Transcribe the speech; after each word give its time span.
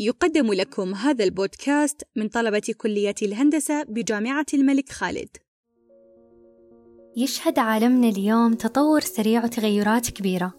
يقدم 0.00 0.52
لكم 0.52 0.94
هذا 0.94 1.24
البودكاست 1.24 2.02
من 2.16 2.28
طلبة 2.28 2.74
كلية 2.76 3.14
الهندسة 3.22 3.82
بجامعة 3.82 4.46
الملك 4.54 4.92
خالد. 4.92 5.28
يشهد 7.16 7.58
عالمنا 7.58 8.08
اليوم 8.08 8.54
تطور 8.54 9.00
سريع 9.00 9.44
وتغيرات 9.44 10.10
كبيرة، 10.10 10.54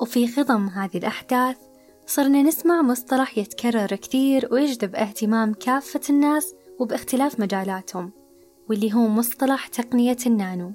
وفي 0.00 0.28
خضم 0.28 0.68
هذه 0.68 0.96
الأحداث 0.96 1.56
صرنا 2.06 2.42
نسمع 2.42 2.82
مصطلح 2.82 3.38
يتكرر 3.38 3.86
كثير 3.86 4.48
ويجذب 4.52 4.94
اهتمام 4.94 5.54
كافة 5.54 6.00
الناس 6.10 6.54
وباختلاف 6.80 7.40
مجالاتهم، 7.40 8.12
واللي 8.68 8.94
هو 8.94 9.08
مصطلح 9.08 9.66
تقنية 9.66 10.18
النانو. 10.26 10.72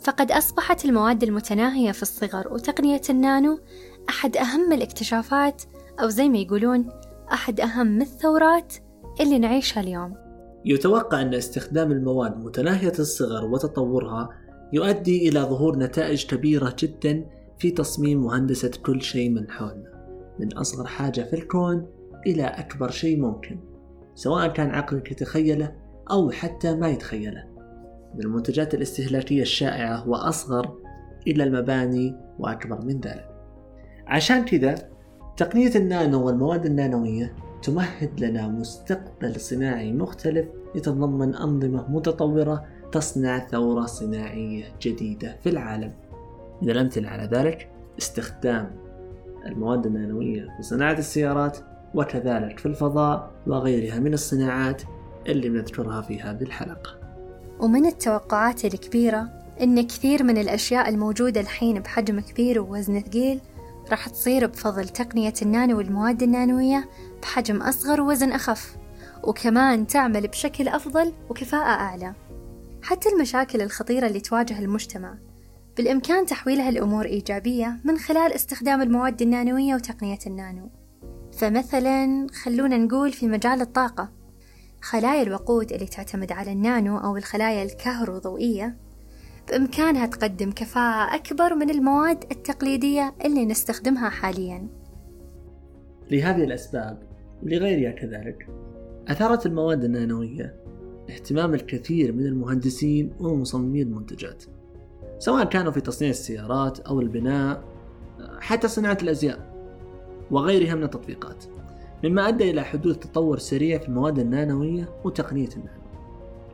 فقد 0.00 0.32
أصبحت 0.32 0.84
المواد 0.84 1.22
المتناهية 1.22 1.92
في 1.92 2.02
الصغر 2.02 2.52
وتقنية 2.54 3.02
النانو 3.10 3.58
أحد 4.08 4.36
أهم 4.36 4.72
الاكتشافات 4.72 5.62
أو 6.00 6.08
زي 6.08 6.28
ما 6.28 6.38
يقولون 6.38 6.88
أحد 7.32 7.60
أهم 7.60 8.00
الثورات 8.00 8.74
اللي 9.20 9.38
نعيشها 9.38 9.80
اليوم. 9.80 10.14
يتوقع 10.64 11.22
أن 11.22 11.34
استخدام 11.34 11.92
المواد 11.92 12.36
متناهية 12.36 12.92
الصغر 12.98 13.44
وتطورها 13.44 14.28
يؤدي 14.72 15.28
إلى 15.28 15.40
ظهور 15.40 15.78
نتائج 15.78 16.26
كبيرة 16.26 16.76
جدا 16.78 17.26
في 17.58 17.70
تصميم 17.70 18.24
وهندسة 18.24 18.70
كل 18.86 19.02
شيء 19.02 19.30
من 19.30 19.50
حولنا. 19.50 19.90
من 20.38 20.56
أصغر 20.56 20.86
حاجة 20.86 21.20
في 21.20 21.36
الكون 21.36 21.86
إلى 22.26 22.44
أكبر 22.44 22.90
شيء 22.90 23.20
ممكن 23.20 23.60
سواء 24.14 24.48
كان 24.48 24.70
عقلك 24.70 25.12
يتخيله 25.12 25.72
أو 26.10 26.30
حتى 26.30 26.74
ما 26.74 26.88
يتخيله. 26.88 27.44
من 28.14 28.20
المنتجات 28.20 28.74
الاستهلاكية 28.74 29.42
الشائعة 29.42 30.08
وأصغر 30.08 30.76
إلى 31.26 31.44
المباني 31.44 32.16
وأكبر 32.38 32.84
من 32.84 33.00
ذلك. 33.00 33.30
عشان 34.06 34.44
كذا 34.44 34.74
تقنية 35.40 35.74
النانو 35.76 36.26
والمواد 36.26 36.66
النانوية 36.66 37.34
تمهد 37.62 38.20
لنا 38.20 38.48
مستقبل 38.48 39.40
صناعي 39.40 39.92
مختلف 39.92 40.46
يتضمن 40.74 41.34
أنظمة 41.34 41.90
متطورة 41.90 42.64
تصنع 42.92 43.38
ثورة 43.38 43.86
صناعية 43.86 44.64
جديدة 44.82 45.36
في 45.42 45.48
العالم. 45.48 45.92
من 46.62 46.70
الأمثلة 46.70 47.08
على 47.08 47.28
ذلك 47.32 47.68
استخدام 47.98 48.70
المواد 49.46 49.86
النانوية 49.86 50.48
في 50.56 50.62
صناعة 50.62 50.98
السيارات 50.98 51.58
وكذلك 51.94 52.58
في 52.58 52.66
الفضاء 52.66 53.30
وغيرها 53.46 53.98
من 53.98 54.14
الصناعات 54.14 54.82
اللي 55.28 55.48
بنذكرها 55.48 56.00
في 56.00 56.20
هذه 56.20 56.42
الحلقة. 56.42 56.90
ومن 57.60 57.86
التوقعات 57.86 58.64
الكبيرة 58.64 59.28
إن 59.60 59.86
كثير 59.86 60.22
من 60.22 60.38
الأشياء 60.38 60.88
الموجودة 60.88 61.40
الحين 61.40 61.80
بحجم 61.80 62.20
كبير 62.20 62.60
ووزن 62.60 63.00
ثقيل 63.00 63.40
راح 63.90 64.08
تصير 64.08 64.46
بفضل 64.46 64.88
تقنية 64.88 65.34
النانو 65.42 65.78
والمواد 65.78 66.22
النانوية 66.22 66.88
بحجم 67.22 67.62
أصغر 67.62 68.00
ووزن 68.00 68.32
أخف 68.32 68.76
وكمان 69.24 69.86
تعمل 69.86 70.28
بشكل 70.28 70.68
أفضل 70.68 71.12
وكفاءة 71.30 71.70
أعلى. 71.70 72.14
حتى 72.82 73.08
المشاكل 73.08 73.62
الخطيرة 73.62 74.06
اللي 74.06 74.20
تواجه 74.20 74.58
المجتمع 74.58 75.18
بالإمكان 75.76 76.26
تحويلها 76.26 76.70
لأمور 76.70 77.04
إيجابية 77.04 77.80
من 77.84 77.98
خلال 77.98 78.32
استخدام 78.32 78.82
المواد 78.82 79.22
النانوية 79.22 79.74
وتقنية 79.74 80.18
النانو. 80.26 80.70
فمثلا 81.38 82.26
خلونا 82.42 82.78
نقول 82.78 83.12
في 83.12 83.26
مجال 83.26 83.60
الطاقة. 83.60 84.12
خلايا 84.82 85.22
الوقود 85.22 85.72
اللي 85.72 85.86
تعتمد 85.86 86.32
على 86.32 86.52
النانو 86.52 86.98
أو 86.98 87.16
الخلايا 87.16 87.62
الكهروضوئية 87.62 88.76
بإمكانها 89.50 90.06
تقدم 90.06 90.50
كفاءة 90.50 91.14
أكبر 91.14 91.54
من 91.54 91.70
المواد 91.70 92.24
التقليدية 92.30 93.14
اللي 93.24 93.46
نستخدمها 93.46 94.08
حاليا. 94.08 94.68
لهذه 96.10 96.44
الأسباب 96.44 97.02
ولغيرها 97.42 97.92
كذلك 97.92 98.48
أثارت 99.08 99.46
المواد 99.46 99.84
النانوية 99.84 100.54
اهتمام 101.10 101.54
الكثير 101.54 102.12
من 102.12 102.26
المهندسين 102.26 103.12
ومصممي 103.20 103.82
المنتجات 103.82 104.44
سواء 105.18 105.44
كانوا 105.44 105.72
في 105.72 105.80
تصنيع 105.80 106.10
السيارات 106.10 106.80
أو 106.80 107.00
البناء 107.00 107.64
حتى 108.40 108.68
صناعة 108.68 108.98
الأزياء 109.02 109.38
وغيرها 110.30 110.74
من 110.74 110.82
التطبيقات 110.82 111.44
مما 112.04 112.28
أدى 112.28 112.50
إلى 112.50 112.64
حدوث 112.64 112.98
تطور 112.98 113.38
سريع 113.38 113.78
في 113.78 113.88
المواد 113.88 114.18
النانوية 114.18 114.88
وتقنية 115.04 115.48
النانو 115.56 115.80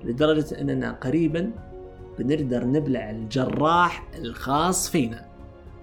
لدرجة 0.05 0.61
أننا 0.61 0.93
قريبا 0.93 1.51
بنقدر 2.19 2.65
نبلع 2.65 3.11
الجراح 3.11 4.09
الخاص 4.19 4.91
فينا. 4.91 5.25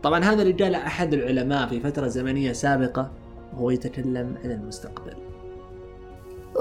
طبعا 0.04 0.24
هذا 0.24 0.42
الرجال 0.42 0.76
أحد 0.76 1.14
العلماء 1.14 1.68
في 1.68 1.80
فترة 1.80 2.08
زمنية 2.08 2.54
سابقة 2.54 3.12
وهو 3.54 3.70
يتكلم 3.70 4.36
عن 4.44 4.52
المستقبل. 4.52 5.14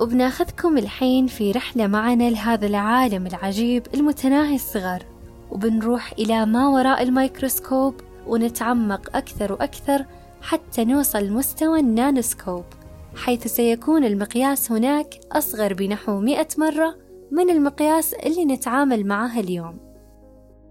وبناخذكم 0.03 0.79
الحين 0.79 1.27
في 1.27 1.53
رحلة 1.53 1.87
معنا 1.87 2.31
لهذا 2.31 2.67
العالم 2.67 3.27
العجيب 3.27 3.87
المتناهي 3.95 4.55
الصغر. 4.55 5.03
وبنروح 5.51 6.13
إلى 6.19 6.47
ما 6.47 6.69
وراء 6.69 7.03
الميكروسكوب 7.03 7.95
ونتعمق 8.27 9.17
أكثر 9.17 9.53
وأكثر 9.53 10.05
حتى 10.43 10.85
نوصل 10.85 11.25
لمستوى 11.25 11.81
النانوسكوب 11.81 12.65
حيث 13.17 13.47
سيكون 13.47 14.05
المقياس 14.05 14.73
هناك 14.73 15.21
أصغر 15.33 15.75
بنحو 15.75 16.21
مئة 16.21 16.49
مرة 16.59 16.97
من 17.33 17.51
المقياس 17.51 18.15
اللي 18.15 18.45
نتعامل 18.45 19.07
معه 19.07 19.41
اليوم؟ 19.41 19.79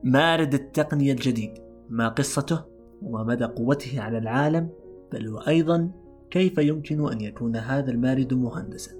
مارد 0.04 0.54
التقنية 0.54 1.12
الجديد 1.14 1.52
ما 1.90 2.10
قصته 2.10 2.64
وما 3.02 3.24
مدى 3.24 3.46
قوته 3.46 4.02
على 4.02 4.18
العالم 4.18 4.70
بل 5.12 5.30
وأيضا 5.30 5.92
كيف 6.32 6.58
يمكن 6.58 7.12
أن 7.12 7.22
يكون 7.22 7.56
هذا 7.56 7.92
المارد 7.92 8.34
مهندسا. 8.34 8.92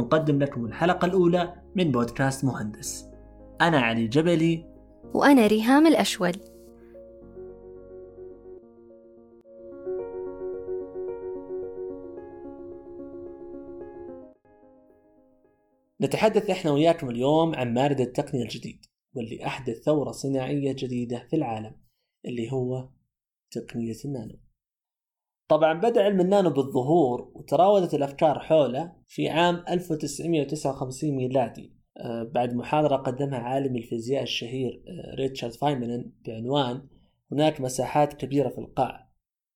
نقدم 0.00 0.38
لكم 0.38 0.64
الحلقة 0.64 1.06
الأولى 1.06 1.54
من 1.76 1.90
بودكاست 1.90 2.44
مهندس. 2.44 3.06
أنا 3.60 3.78
علي 3.80 4.06
جبلي. 4.06 4.66
وأنا 5.14 5.46
ريهام 5.46 5.86
الأشول. 5.86 6.32
نتحدث 16.04 16.50
إحنا 16.50 16.70
وياكم 16.70 17.10
اليوم 17.10 17.54
عن 17.54 17.74
مارد 17.74 18.00
التقنية 18.00 18.42
الجديد 18.42 18.86
واللي 19.14 19.46
أحدث 19.46 19.82
ثورة 19.82 20.10
صناعية 20.10 20.72
جديدة 20.72 21.26
في 21.30 21.36
العالم 21.36 21.76
اللي 22.24 22.52
هو 22.52 22.88
تقنية 23.50 23.94
النانو. 24.04 24.38
طبعا 25.48 25.74
بدأ 25.74 26.02
علم 26.02 26.20
النانو 26.20 26.50
بالظهور 26.50 27.32
وتراودت 27.34 27.94
الأفكار 27.94 28.38
حوله 28.38 28.92
في 29.08 29.28
عام 29.28 29.64
1959 29.68 31.10
ميلادي. 31.10 31.74
آه، 31.96 32.22
بعد 32.22 32.54
محاضرة 32.54 32.96
قدمها 32.96 33.38
عالم 33.38 33.76
الفيزياء 33.76 34.22
الشهير 34.22 34.84
آه، 34.88 35.14
ريتشارد 35.14 35.52
فايمنن 35.52 36.12
بعنوان 36.26 36.88
هناك 37.32 37.60
مساحات 37.60 38.14
كبيرة 38.14 38.48
في 38.48 38.58
القاع 38.58 39.10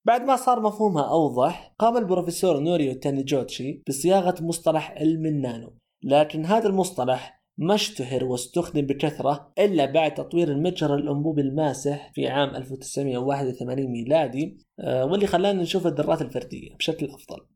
بعد 0.06 0.22
ما 0.22 0.36
صار 0.36 0.60
مفهومها 0.60 1.10
أوضح 1.10 1.74
قام 1.78 1.96
البروفيسور 1.96 2.60
نوريو 2.60 2.94
تانيجوتشي 2.94 3.82
بصياغة 3.88 4.44
مصطلح 4.44 4.90
علم 4.90 5.26
النانو. 5.26 5.78
لكن 6.02 6.44
هذا 6.44 6.68
المصطلح 6.68 7.38
ما 7.58 7.74
اشتهر 7.74 8.24
واستخدم 8.24 8.86
بكثرة 8.86 9.52
إلا 9.58 9.84
بعد 9.84 10.14
تطوير 10.14 10.48
المتجر 10.48 10.94
الأنبوبي 10.94 11.42
الماسح 11.42 12.12
في 12.14 12.28
عام 12.28 12.56
1981 12.56 13.86
ميلادي 13.86 14.58
آه، 14.80 15.04
واللي 15.04 15.26
خلانا 15.26 15.62
نشوف 15.62 15.86
الذرات 15.86 16.22
الفردية 16.22 16.74
بشكل 16.76 17.06
أفضل. 17.06 17.46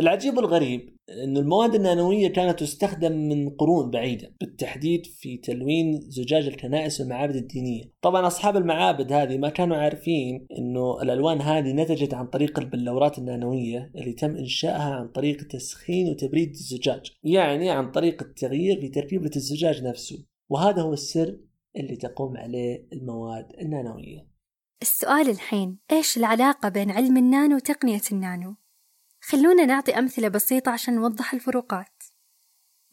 العجيب 0.00 0.36
والغريب 0.36 0.96
أن 1.10 1.36
المواد 1.36 1.74
النانوية 1.74 2.28
كانت 2.28 2.60
تستخدم 2.60 3.12
من 3.12 3.50
قرون 3.50 3.90
بعيدة 3.90 4.34
بالتحديد 4.40 5.06
في 5.06 5.36
تلوين 5.36 6.00
زجاج 6.00 6.46
الكنائس 6.46 7.00
والمعابد 7.00 7.36
الدينية. 7.36 7.84
طبعا 8.02 8.26
أصحاب 8.26 8.56
المعابد 8.56 9.12
هذه 9.12 9.38
ما 9.38 9.48
كانوا 9.48 9.76
عارفين 9.76 10.46
أنه 10.58 11.02
الألوان 11.02 11.40
هذه 11.40 11.72
نتجت 11.72 12.14
عن 12.14 12.26
طريق 12.26 12.58
البلورات 12.58 13.18
النانوية 13.18 13.92
اللي 13.96 14.12
تم 14.12 14.36
إنشائها 14.36 14.94
عن 14.94 15.08
طريق 15.08 15.46
تسخين 15.46 16.10
وتبريد 16.10 16.50
الزجاج 16.50 17.10
يعني 17.22 17.70
عن 17.70 17.90
طريق 17.90 18.22
التغيير 18.22 18.80
في 18.80 18.88
تركيبة 18.88 19.30
الزجاج 19.36 19.84
نفسه. 19.84 20.24
وهذا 20.50 20.82
هو 20.82 20.92
السر 20.92 21.38
اللي 21.76 21.96
تقوم 21.96 22.36
عليه 22.36 22.88
المواد 22.92 23.46
النانوية. 23.60 24.28
السؤال 24.82 25.30
الحين 25.30 25.78
إيش 25.92 26.16
العلاقة 26.16 26.68
بين 26.68 26.90
علم 26.90 27.16
النانو 27.16 27.56
وتقنية 27.56 28.00
النانو؟ 28.12 28.54
خلونا 29.24 29.64
نعطي 29.64 29.98
أمثلة 29.98 30.28
بسيطة 30.28 30.70
عشان 30.70 30.94
نوضح 30.94 31.34
الفروقات. 31.34 32.02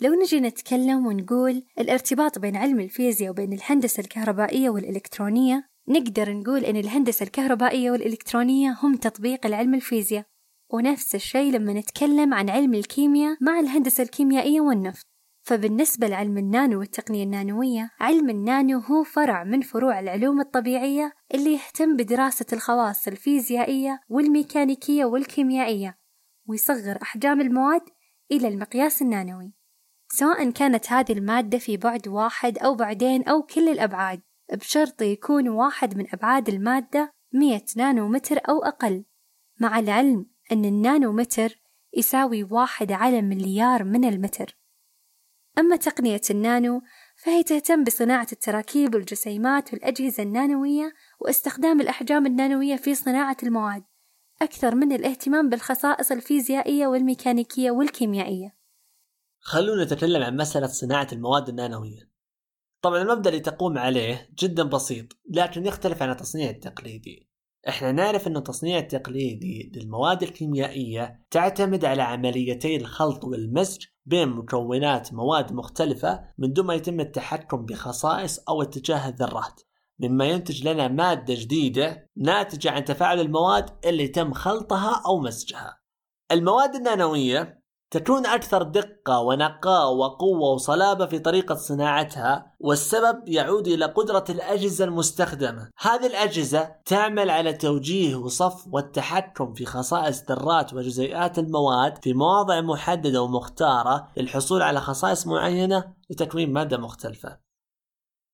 لو 0.01 0.13
نجي 0.13 0.39
نتكلم 0.39 1.05
ونقول 1.05 1.63
الارتباط 1.79 2.39
بين 2.39 2.55
علم 2.55 2.79
الفيزياء 2.79 3.31
وبين 3.31 3.53
الهندسة 3.53 4.01
الكهربائية 4.01 4.69
والإلكترونية 4.69 5.69
نقدر 5.87 6.33
نقول 6.33 6.65
إن 6.65 6.77
الهندسة 6.77 7.23
الكهربائية 7.23 7.91
والإلكترونية 7.91 8.77
هم 8.83 8.95
تطبيق 8.95 9.45
العلم 9.45 9.73
الفيزياء. 9.73 10.25
ونفس 10.73 11.15
الشيء 11.15 11.51
لما 11.51 11.73
نتكلم 11.73 12.33
عن 12.33 12.49
علم 12.49 12.73
الكيمياء 12.73 13.37
مع 13.41 13.59
الهندسة 13.59 14.03
الكيميائية 14.03 14.61
والنفط. 14.61 15.05
فبالنسبة 15.43 16.07
لعلم 16.07 16.37
النانو 16.37 16.79
والتقنية 16.79 17.23
النانوية 17.23 17.89
علم 17.99 18.29
النانو 18.29 18.79
هو 18.79 19.03
فرع 19.03 19.43
من 19.43 19.61
فروع 19.61 19.99
العلوم 19.99 20.41
الطبيعية 20.41 21.13
اللي 21.33 21.53
يهتم 21.53 21.95
بدراسة 21.95 22.45
الخواص 22.53 23.07
الفيزيائية 23.07 23.99
والميكانيكية 24.09 25.05
والكيميائية. 25.05 25.99
ويصغر 26.49 27.01
أحجام 27.01 27.41
المواد 27.41 27.81
إلى 28.31 28.47
المقياس 28.47 29.01
النانوي 29.01 29.53
سواء 30.11 30.51
كانت 30.51 30.91
هذه 30.91 31.11
المادة 31.11 31.57
في 31.57 31.77
بعد 31.77 32.07
واحد 32.07 32.57
أو 32.57 32.75
بعدين 32.75 33.23
أو 33.23 33.43
كل 33.43 33.69
الأبعاد 33.69 34.21
بشرط 34.53 35.01
يكون 35.01 35.49
واحد 35.49 35.97
من 35.97 36.05
أبعاد 36.13 36.49
المادة 36.49 37.13
100 37.33 37.61
نانومتر 37.77 38.39
أو 38.49 38.63
أقل 38.63 39.05
مع 39.59 39.79
العلم 39.79 40.25
أن 40.51 40.65
النانومتر 40.65 41.61
يساوي 41.97 42.43
واحد 42.43 42.91
على 42.91 43.21
مليار 43.21 43.83
من 43.83 44.05
المتر. 44.05 44.57
أما 45.57 45.75
تقنية 45.75 46.21
النانو 46.29 46.81
فهي 47.15 47.43
تهتم 47.43 47.83
بصناعة 47.83 48.27
التراكيب 48.31 48.95
والجسيمات 48.95 49.73
والأجهزة 49.73 50.23
النانوية 50.23 50.93
واستخدام 51.19 51.81
الأحجام 51.81 52.25
النانوية 52.25 52.75
في 52.75 52.95
صناعة 52.95 53.37
المواد. 53.43 53.83
أكثر 54.41 54.75
من 54.75 54.91
الاهتمام 54.91 55.49
بالخصائص 55.49 56.11
الفيزيائية 56.11 56.87
والميكانيكية 56.87 57.71
والكيميائية. 57.71 58.55
خلونا 59.39 59.83
نتكلم 59.83 60.23
عن 60.23 60.37
مسألة 60.37 60.67
صناعة 60.67 61.07
المواد 61.13 61.49
النانوية. 61.49 62.09
طبعا 62.81 63.01
المبدأ 63.01 63.29
اللي 63.29 63.41
تقوم 63.41 63.77
عليه 63.77 64.29
جدا 64.39 64.63
بسيط 64.63 65.05
لكن 65.29 65.65
يختلف 65.65 66.03
عن 66.03 66.09
التصنيع 66.09 66.49
التقليدي. 66.49 67.29
إحنا 67.67 67.91
نعرف 67.91 68.27
إن 68.27 68.37
التصنيع 68.37 68.77
التقليدي 68.77 69.71
للمواد 69.75 70.23
الكيميائية 70.23 71.25
تعتمد 71.31 71.85
على 71.85 72.01
عمليتي 72.01 72.75
الخلط 72.75 73.23
والمزج 73.23 73.85
بين 74.05 74.29
مكونات 74.29 75.13
مواد 75.13 75.53
مختلفة 75.53 76.23
من 76.37 76.53
دون 76.53 76.65
ما 76.65 76.73
يتم 76.73 76.99
التحكم 76.99 77.65
بخصائص 77.65 78.39
أو 78.49 78.61
اتجاه 78.61 79.09
الذرات. 79.09 79.61
مما 79.99 80.25
ينتج 80.25 80.67
لنا 80.67 80.87
مادة 80.87 81.33
جديدة 81.33 82.09
ناتجة 82.17 82.71
عن 82.71 82.85
تفاعل 82.85 83.19
المواد 83.19 83.85
اللي 83.85 84.07
تم 84.07 84.33
خلطها 84.33 85.01
أو 85.05 85.19
مزجها 85.19 85.79
المواد 86.31 86.75
النانوية 86.75 87.59
تكون 87.91 88.25
أكثر 88.25 88.63
دقة 88.63 89.19
ونقاء 89.19 89.93
وقوة 89.93 90.53
وصلابة 90.53 91.05
في 91.05 91.19
طريقة 91.19 91.55
صناعتها 91.55 92.55
والسبب 92.59 93.27
يعود 93.27 93.67
إلى 93.67 93.85
قدرة 93.85 94.23
الأجهزة 94.29 94.85
المستخدمة. 94.85 95.69
هذه 95.79 96.07
الأجهزة 96.07 96.75
تعمل 96.85 97.29
على 97.29 97.53
توجيه 97.53 98.15
وصف 98.15 98.67
والتحكم 98.71 99.53
في 99.53 99.65
خصائص 99.65 100.23
ذرات 100.31 100.73
وجزيئات 100.73 101.39
المواد 101.39 102.03
في 102.03 102.13
مواضع 102.13 102.61
محددة 102.61 103.21
ومختارة 103.21 104.07
للحصول 104.17 104.61
على 104.61 104.81
خصائص 104.81 105.27
معينة 105.27 105.93
لتكوين 106.09 106.53
مادة 106.53 106.77
مختلفة. 106.77 107.39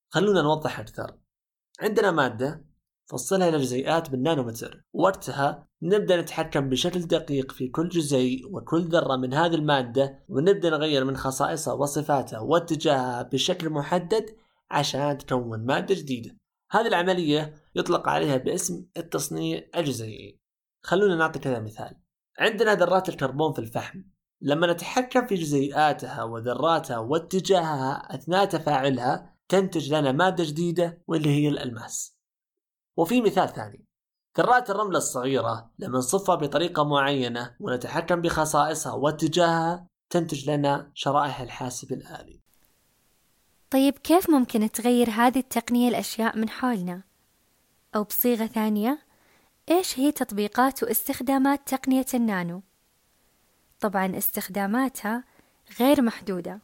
خلونا 0.10 0.42
نوضح 0.42 0.80
أكثر. 0.80 1.25
عندنا 1.80 2.12
مادة 2.12 2.66
فصلها 3.06 3.50
إلى 3.50 3.58
جزيئات 3.58 4.10
بالنانومتر 4.10 4.84
وقتها 4.94 5.68
نبدأ 5.82 6.22
نتحكم 6.22 6.70
بشكل 6.70 7.02
دقيق 7.02 7.52
في 7.52 7.68
كل 7.68 7.90
جزيء 7.90 8.56
وكل 8.56 8.82
ذرة 8.82 9.16
من 9.16 9.34
هذه 9.34 9.56
المادة 9.56 10.24
ونبدأ 10.30 10.70
نغير 10.70 11.06
من 11.06 11.18
خصائصها 11.18 11.74
وصفاتها 11.74 12.40
واتجاهها 12.40 13.22
بشكل 13.22 13.70
محدد 13.70 14.36
عشان 14.72 15.18
تكون 15.18 15.66
مادة 15.66 15.96
جديدة. 15.96 16.38
هذه 16.72 16.88
العملية 16.88 17.56
يطلق 17.76 18.10
عليها 18.10 18.38
باسم 18.38 18.86
التصنيع 18.98 19.62
الجزيئي. 19.76 20.40
خلونا 20.84 21.16
نعطي 21.16 21.40
كذا 21.40 21.60
مثال. 21.60 21.98
عندنا 22.40 22.76
ذرات 22.76 23.10
الكربون 23.10 23.54
في 23.54 23.60
الفحم. 23.60 24.04
لما 24.42 24.74
نتحكم 24.74 25.28
في 25.28 25.36
جزيئاتها 25.36 26.24
وذراتها 26.24 26.98
واتجاهها 26.98 28.16
أثناء 28.16 28.46
تفاعلها 28.46 29.35
تنتج 29.50 29.94
لنا 29.94 30.12
مادة 30.12 30.44
جديدة 30.44 31.02
واللي 31.08 31.30
هي 31.30 31.50
الألماس 31.50 32.18
وفي 32.98 33.22
مثال 33.22 33.50
ثاني 33.50 33.86
ذرات 34.38 34.70
الرمل 34.70 34.96
الصغيرة 34.96 35.72
لما 35.80 35.98
نصفها 35.98 36.36
بطريقة 36.36 36.84
معينة 36.84 37.56
ونتحكم 37.60 38.22
بخصائصها 38.22 38.94
واتجاهها 38.94 39.88
تنتج 40.10 40.50
لنا 40.50 40.92
شرائح 40.94 41.42
الحاسب 41.42 41.94
الآلي 41.94 42.40
طيب 43.70 43.98
كيف 43.98 44.30
ممكن 44.30 44.72
تغير 44.72 45.10
هذه 45.10 45.40
التقنية 45.40 45.90
الأشياء 45.90 46.38
من 46.38 46.50
حولنا؟ 46.50 47.04
أو 47.96 48.04
بصيغة 48.04 48.46
ثانية 48.46 49.00
إيش 49.70 50.00
هي 50.00 50.12
تطبيقات 50.12 50.84
واستخدامات 50.84 51.68
تقنية 51.68 52.06
النانو؟ 52.14 52.62
طبعا 53.80 54.18
استخداماتها 54.18 55.24
غير 55.80 56.02
محدودة 56.02 56.62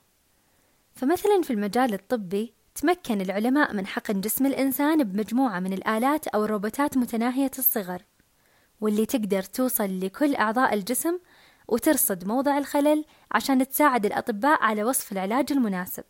فمثلا 0.94 1.42
في 1.44 1.54
المجال 1.54 1.94
الطبي 1.94 2.54
تمكن 2.81 3.22
العلماء 3.22 3.74
من 3.74 3.88
حقن 3.88 4.22
جسم 4.22 4.45
الإنسان 4.45 5.04
بمجموعة 5.04 5.60
من 5.60 5.74
الآلات 5.74 6.28
أو 6.28 6.45
الروبوتات 6.45 6.98
متناهية 6.98 7.51
الصغر 7.60 8.01
واللي 8.81 9.06
تقدر 9.06 9.44
توصل 9.44 10.00
لكل 10.00 10.36
أعضاء 10.36 10.74
الجسم 10.74 11.19
وترصد 11.68 12.28
موضع 12.28 12.57
الخلل 12.57 13.06
عشان 13.31 13.68
تساعد 13.68 14.06
الأطباء 14.06 14.63
على 14.63 14.83
وصف 14.83 15.12
العلاج 15.12 15.51
المناسب. 15.51 16.04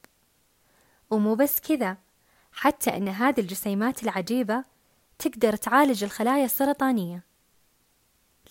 ومو 1.10 1.36
بس 1.36 1.60
كذا 1.60 1.98
حتى 2.52 2.98
أن 2.98 3.08
هذه 3.08 3.40
الجسيمات 3.40 4.04
العجيبة 4.04 4.64
تقدر 5.20 5.56
تعالج 5.56 6.04
الخلايا 6.04 6.46
السرطانية. 6.46 7.24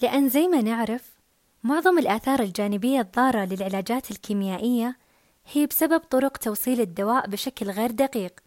لأن 0.02 0.28
زي 0.28 0.46
ما 0.48 0.60
نعرف 0.62 1.18
معظم 1.62 1.98
الآثار 1.98 2.40
الجانبية 2.40 3.00
الضارة 3.00 3.44
للعلاجات 3.44 4.10
الكيميائية 4.10 4.96
هي 5.46 5.66
بسبب 5.66 6.00
طرق 6.00 6.36
توصيل 6.36 6.80
الدواء 6.80 7.26
بشكل 7.26 7.70
غير 7.70 7.90
دقيق 7.90 8.40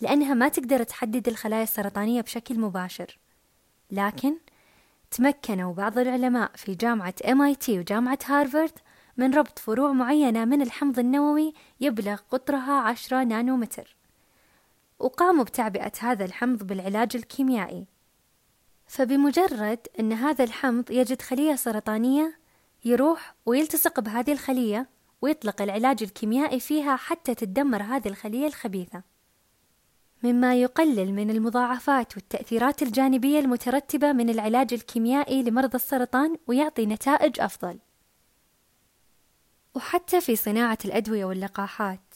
لأنها 0.00 0.34
ما 0.34 0.48
تقدر 0.48 0.82
تحدد 0.82 1.28
الخلايا 1.28 1.62
السرطانية 1.62 2.20
بشكل 2.20 2.60
مباشر. 2.60 3.18
لكن 3.90 4.36
تمكنوا 5.10 5.74
بعض 5.74 5.98
العلماء 5.98 6.50
في 6.54 6.74
جامعة 6.74 7.14
MIT 7.24 7.68
وجامعة 7.68 8.18
هارفارد 8.26 8.78
من 9.16 9.34
ربط 9.34 9.58
فروع 9.58 9.92
معينة 9.92 10.44
من 10.44 10.62
الحمض 10.62 10.98
النووي 10.98 11.54
يبلغ 11.80 12.20
قطرها 12.30 12.80
10 12.80 13.24
نانومتر. 13.24 13.96
وقاموا 14.98 15.44
بتعبئة 15.44 15.92
هذا 16.00 16.24
الحمض 16.24 16.62
بالعلاج 16.62 17.16
الكيميائي. 17.16 17.86
فبمجرد 18.86 19.78
أن 20.00 20.12
هذا 20.12 20.44
الحمض 20.44 20.90
يجد 20.90 21.22
خلية 21.22 21.54
سرطانية 21.54 22.38
يروح 22.84 23.34
ويلتصق 23.46 24.00
بهذه 24.00 24.32
الخلية 24.32 24.88
ويطلق 25.22 25.62
العلاج 25.62 26.02
الكيميائي 26.02 26.60
فيها 26.60 26.96
حتى 26.96 27.34
تدمر 27.34 27.82
هذه 27.82 28.08
الخلية 28.08 28.46
الخبيثة. 28.46 29.02
مما 30.22 30.54
يقلل 30.54 31.12
من 31.12 31.30
المضاعفات 31.30 32.16
والتأثيرات 32.16 32.82
الجانبية 32.82 33.38
المترتبة 33.38 34.12
من 34.12 34.30
العلاج 34.30 34.74
الكيميائي 34.74 35.42
لمرضى 35.42 35.74
السرطان 35.76 36.36
ويعطي 36.46 36.86
نتائج 36.86 37.40
أفضل. 37.40 37.78
وحتى 39.74 40.20
في 40.20 40.36
صناعة 40.36 40.78
الأدوية 40.84 41.24
واللقاحات. 41.24 42.14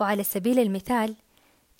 وعلى 0.00 0.24
سبيل 0.24 0.58
المثال 0.58 1.16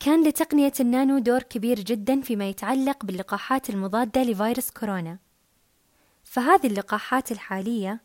كان 0.01 0.29
لتقنية 0.29 0.73
النانو 0.81 1.19
دور 1.19 1.43
كبير 1.43 1.81
جدا 1.81 2.21
فيما 2.21 2.49
يتعلق 2.49 3.05
باللقاحات 3.05 3.71
المضادة 3.71 4.23
لفيروس 4.23 4.71
كورونا. 4.71 5.19
فهذه 6.25 6.67
اللقاحات 6.67 7.33
الحالية 7.33 8.01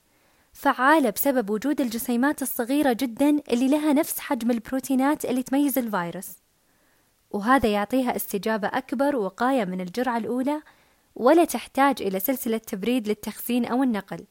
فعالة 0.54 1.10
بسبب 1.10 1.50
وجود 1.50 1.82
الجسيمات 1.82 2.42
الصغيرة 2.42 2.94
جدا 2.94 3.30
اللي 3.30 3.68
لها 3.68 3.94
نفس 3.94 4.20
حجم 4.20 4.52
البروتينات 4.52 5.26
اللي 5.26 5.44
تميز 5.44 5.78
الفيروس. 5.78 6.30
وهذا 7.32 7.70
يعطيها 7.70 8.16
استجابة 8.16 8.68
أكبر 8.68 9.16
ووقاية 9.16 9.66
من 9.66 9.82
الجرعة 9.82 10.18
الأولى 10.18 10.62
ولا 11.16 11.46
تحتاج 11.46 12.02
إلى 12.02 12.20
سلسلة 12.20 12.58
تبريد 12.58 13.08
للتخزين 13.08 13.66
أو 13.66 13.84
النقل. 13.84 14.26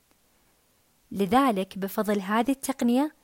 لذلك 1.12 1.78
بفضل 1.78 2.20
هذه 2.20 2.50
التقنية 2.50 3.14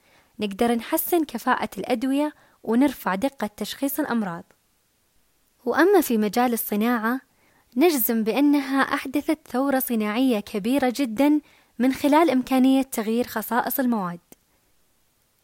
نقدر 0.41 0.75
نحسن 0.75 1.25
كفاءة 1.25 1.71
الأدوية 1.79 2.35
ونرفع 2.62 3.15
دقة 3.15 3.50
تشخيص 3.57 4.00
الأمراض. 4.00 4.45
وأما 5.65 6.00
في 6.00 6.19
مجال 6.19 6.53
الصناعة 6.53 7.21
نجزم 7.76 8.25
بأنها 8.25 8.81
أحدثت 8.81 9.38
ثورة 9.49 9.79
صناعية 9.79 10.41
كبيرة 10.41 10.93
جدا 10.97 11.41
من 11.78 11.92
خلال 11.92 12.30
إمكانية 12.30 12.83
تغيير 12.83 13.26
خصائص 13.26 13.80
المواد. 13.80 14.21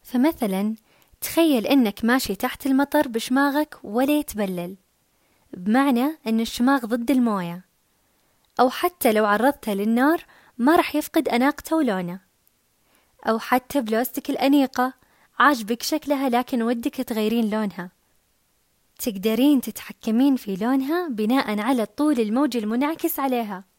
فمثلا 0.03 0.75
تخيل 1.21 1.67
إنك 1.67 2.05
ماشي 2.05 2.35
تحت 2.35 2.65
المطر 2.65 3.07
بشماغك 3.07 3.77
ولا 3.83 4.19
يتبلل. 4.19 4.75
بمعنى 5.53 6.17
أن 6.27 6.39
الشماغ 6.39 6.85
ضد 6.85 7.11
الموية. 7.11 7.65
أو 8.59 8.69
حتى 8.69 9.13
لو 9.13 9.25
عرضته 9.25 9.73
للنار 9.73 10.25
ما 10.57 10.75
رح 10.75 10.95
يفقد 10.95 11.29
أناقته 11.29 11.75
ولونه. 11.75 12.19
أو 13.29 13.39
حتى 13.39 13.81
بلوستك 13.81 14.29
الأنيقة 14.29 14.93
عاجبك 15.39 15.83
شكلها 15.83 16.29
لكن 16.29 16.61
ودك 16.61 16.95
تغيرين 16.95 17.49
لونها. 17.49 17.91
تقدرين 18.99 19.61
تتحكمين 19.61 20.35
في 20.35 20.55
لونها 20.55 21.07
بناء 21.07 21.59
على 21.59 21.83
الطول 21.83 22.19
الموجي 22.19 22.59
المنعكس 22.59 23.19
عليها. 23.19 23.72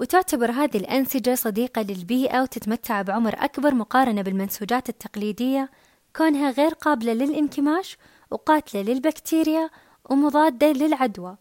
وتعتبر 0.00 0.50
هذه 0.50 0.76
الأنسجة 0.76 1.34
صديقة 1.34 1.82
للبيئة 1.82 2.42
وتتمتع 2.42 3.02
بعمر 3.02 3.34
أكبر 3.38 3.74
مقارنة 3.74 4.22
بالمنسوجات 4.22 4.88
التقليدية 4.88 5.70
كونها 6.16 6.50
غير 6.50 6.74
قابلة 6.74 7.12
للانكماش 7.12 7.98
وقاتلة 8.30 8.82
للبكتيريا 8.82 9.70
ومضادة 10.10 10.72
للعدوى. 10.72 11.36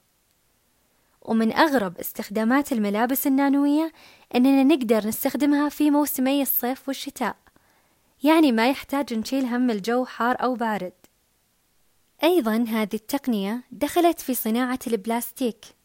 ومن 1.22 1.54
أغرب 1.54 1.98
استخدامات 1.98 2.72
الملابس 2.72 3.28
النانوية 3.28 3.92
أننا 4.36 4.64
نقدر 4.64 5.08
نستخدمها 5.08 5.70
في 5.70 5.92
موسمي 5.92 6.42
الصيف 6.42 6.88
والشتاء 6.88 7.36
يعني 8.24 8.52
ما 8.52 8.70
يحتاج 8.70 9.14
نشيل 9.14 9.46
هم 9.46 9.70
الجو 9.70 10.06
حار 10.06 10.36
أو 10.44 10.56
بارد. 10.56 10.94
أيضا 12.24 12.66
هذه 12.68 12.94
التقنية 12.94 13.64
دخلت 13.72 14.20
في 14.20 14.34
صناعة 14.36 14.80
البلاستيك. 14.88 15.79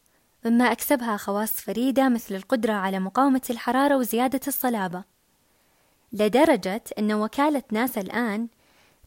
مما 0.45 0.71
أكسبها 0.71 1.17
خواص 1.17 1.51
فريدة 1.51 2.09
مثل 2.09 2.35
القدرة 2.35 2.73
على 2.73 2.99
مقاومة 2.99 3.41
الحرارة 3.49 3.97
وزيادة 3.97 4.39
الصلابة 4.47 5.03
لدرجة 6.13 6.83
أن 6.99 7.13
وكالة 7.13 7.63
ناسا 7.71 8.01
الآن 8.01 8.47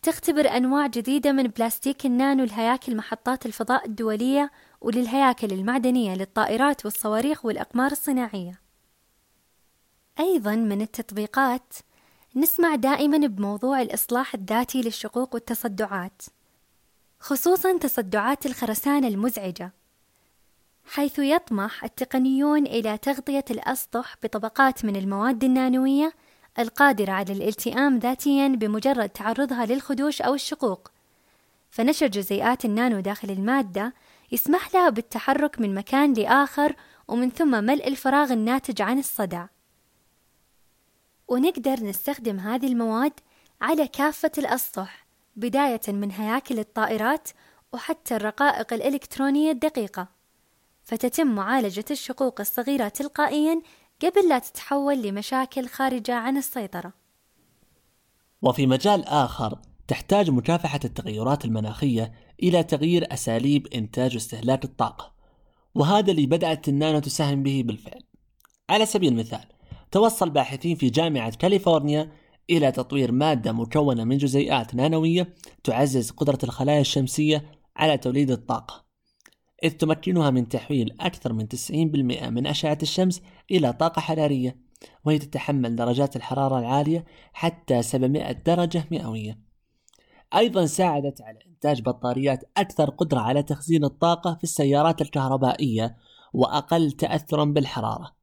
تختبر 0.02 0.48
أنواع 0.56 0.86
جديدة 0.86 1.32
من 1.32 1.42
بلاستيك 1.42 2.06
النانو 2.06 2.44
لهياكل 2.44 2.96
محطات 2.96 3.46
الفضاء 3.46 3.86
الدولية 3.86 4.50
وللهياكل 4.80 5.52
المعدنية 5.52 6.14
للطائرات 6.14 6.84
والصواريخ 6.84 7.44
والأقمار 7.44 7.92
الصناعية. 7.92 8.60
أيضا 10.20 10.54
من 10.54 10.82
التطبيقات 10.82 11.74
نسمع 12.36 12.74
دائما 12.74 13.26
بموضوع 13.26 13.82
الإصلاح 13.82 14.34
الذاتي 14.34 14.82
للشقوق 14.82 15.34
والتصدعات، 15.34 16.22
خصوصا 17.20 17.78
تصدعات 17.78 18.46
الخرسانة 18.46 19.08
المزعجة، 19.08 19.72
حيث 20.88 21.18
يطمح 21.18 21.84
التقنيون 21.84 22.66
إلى 22.66 22.98
تغطية 22.98 23.44
الأسطح 23.50 24.16
بطبقات 24.22 24.84
من 24.84 24.96
المواد 24.96 25.44
النانوية 25.44 26.12
القادرة 26.58 27.12
على 27.12 27.32
الالتئام 27.32 27.98
ذاتيا 27.98 28.48
بمجرد 28.48 29.08
تعرضها 29.08 29.66
للخدوش 29.66 30.22
أو 30.22 30.34
الشقوق. 30.34 30.90
فنشر 31.70 32.06
جزيئات 32.06 32.64
النانو 32.64 33.00
داخل 33.00 33.30
المادة 33.30 33.94
يسمح 34.32 34.74
لها 34.74 34.88
بالتحرك 34.88 35.60
من 35.60 35.74
مكان 35.74 36.12
لآخر 36.12 36.74
ومن 37.08 37.30
ثم 37.30 37.64
ملء 37.64 37.88
الفراغ 37.88 38.32
الناتج 38.32 38.82
عن 38.82 38.98
الصدع. 38.98 39.46
ونقدر 41.28 41.84
نستخدم 41.84 42.38
هذه 42.38 42.66
المواد 42.66 43.12
على 43.60 43.88
كافة 43.88 44.32
الأسطح 44.38 45.06
بداية 45.36 45.80
من 45.88 46.10
هياكل 46.10 46.58
الطائرات 46.58 47.28
وحتى 47.72 48.16
الرقائق 48.16 48.72
الإلكترونية 48.72 49.50
الدقيقة. 49.50 50.17
فتتم 50.88 51.26
معالجة 51.26 51.84
الشقوق 51.90 52.40
الصغيرة 52.40 52.88
تلقائيا 52.88 53.62
قبل 54.02 54.28
لا 54.28 54.38
تتحول 54.38 55.02
لمشاكل 55.02 55.68
خارجة 55.68 56.14
عن 56.14 56.36
السيطرة. 56.36 56.92
وفي 58.42 58.66
مجال 58.66 59.04
آخر 59.04 59.58
تحتاج 59.88 60.30
مكافحة 60.30 60.80
التغيرات 60.84 61.44
المناخية 61.44 62.12
إلى 62.42 62.62
تغيير 62.62 63.12
أساليب 63.12 63.66
إنتاج 63.66 64.14
واستهلاك 64.14 64.64
الطاقة، 64.64 65.12
وهذا 65.74 66.10
اللي 66.10 66.26
بدأت 66.26 66.68
النانو 66.68 66.98
تساهم 66.98 67.42
به 67.42 67.62
بالفعل. 67.66 68.02
على 68.70 68.86
سبيل 68.86 69.12
المثال، 69.12 69.44
توصل 69.90 70.30
باحثين 70.30 70.76
في 70.76 70.90
جامعة 70.90 71.36
كاليفورنيا 71.36 72.12
إلى 72.50 72.72
تطوير 72.72 73.12
مادة 73.12 73.52
مكونة 73.52 74.04
من 74.04 74.18
جزيئات 74.18 74.74
نانوية 74.74 75.34
تعزز 75.64 76.10
قدرة 76.10 76.38
الخلايا 76.44 76.80
الشمسية 76.80 77.44
على 77.76 77.98
توليد 77.98 78.30
الطاقة 78.30 78.87
إذ 79.64 79.70
تمكنها 79.70 80.30
من 80.30 80.48
تحويل 80.48 80.96
أكثر 81.00 81.32
من 81.32 81.48
90% 81.48 81.72
من 82.28 82.46
أشعة 82.46 82.78
الشمس 82.82 83.22
إلى 83.50 83.72
طاقة 83.72 84.00
حرارية 84.00 84.56
وهي 85.04 85.18
تتحمل 85.18 85.76
درجات 85.76 86.16
الحرارة 86.16 86.58
العالية 86.58 87.04
حتى 87.32 87.82
700 87.82 88.32
درجة 88.32 88.84
مئوية. 88.90 89.38
أيضا 90.34 90.66
ساعدت 90.66 91.22
على 91.22 91.38
إنتاج 91.46 91.82
بطاريات 91.82 92.44
أكثر 92.56 92.90
قدرة 92.90 93.20
على 93.20 93.42
تخزين 93.42 93.84
الطاقة 93.84 94.34
في 94.34 94.44
السيارات 94.44 95.02
الكهربائية 95.02 95.96
وأقل 96.32 96.92
تأثرا 96.92 97.44
بالحرارة. 97.44 98.18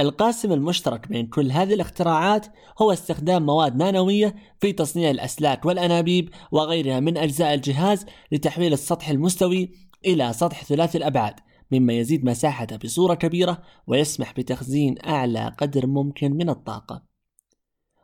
القاسم 0.00 0.52
المشترك 0.52 1.08
بين 1.08 1.26
كل 1.26 1.52
هذه 1.52 1.74
الاختراعات 1.74 2.46
هو 2.82 2.92
استخدام 2.92 3.46
مواد 3.46 3.76
نانوية 3.76 4.34
في 4.60 4.72
تصنيع 4.72 5.10
الأسلاك 5.10 5.64
والأنابيب 5.64 6.30
وغيرها 6.52 7.00
من 7.00 7.16
أجزاء 7.16 7.54
الجهاز 7.54 8.06
لتحويل 8.32 8.72
السطح 8.72 9.08
المستوي 9.08 9.83
إلى 10.06 10.32
سطح 10.32 10.64
ثلاثي 10.64 10.98
الأبعاد 10.98 11.34
مما 11.72 11.92
يزيد 11.92 12.24
مساحته 12.24 12.76
بصورة 12.76 13.14
كبيرة 13.14 13.62
ويسمح 13.86 14.32
بتخزين 14.32 14.94
أعلى 15.06 15.54
قدر 15.58 15.86
ممكن 15.86 16.32
من 16.32 16.50
الطاقة. 16.50 17.02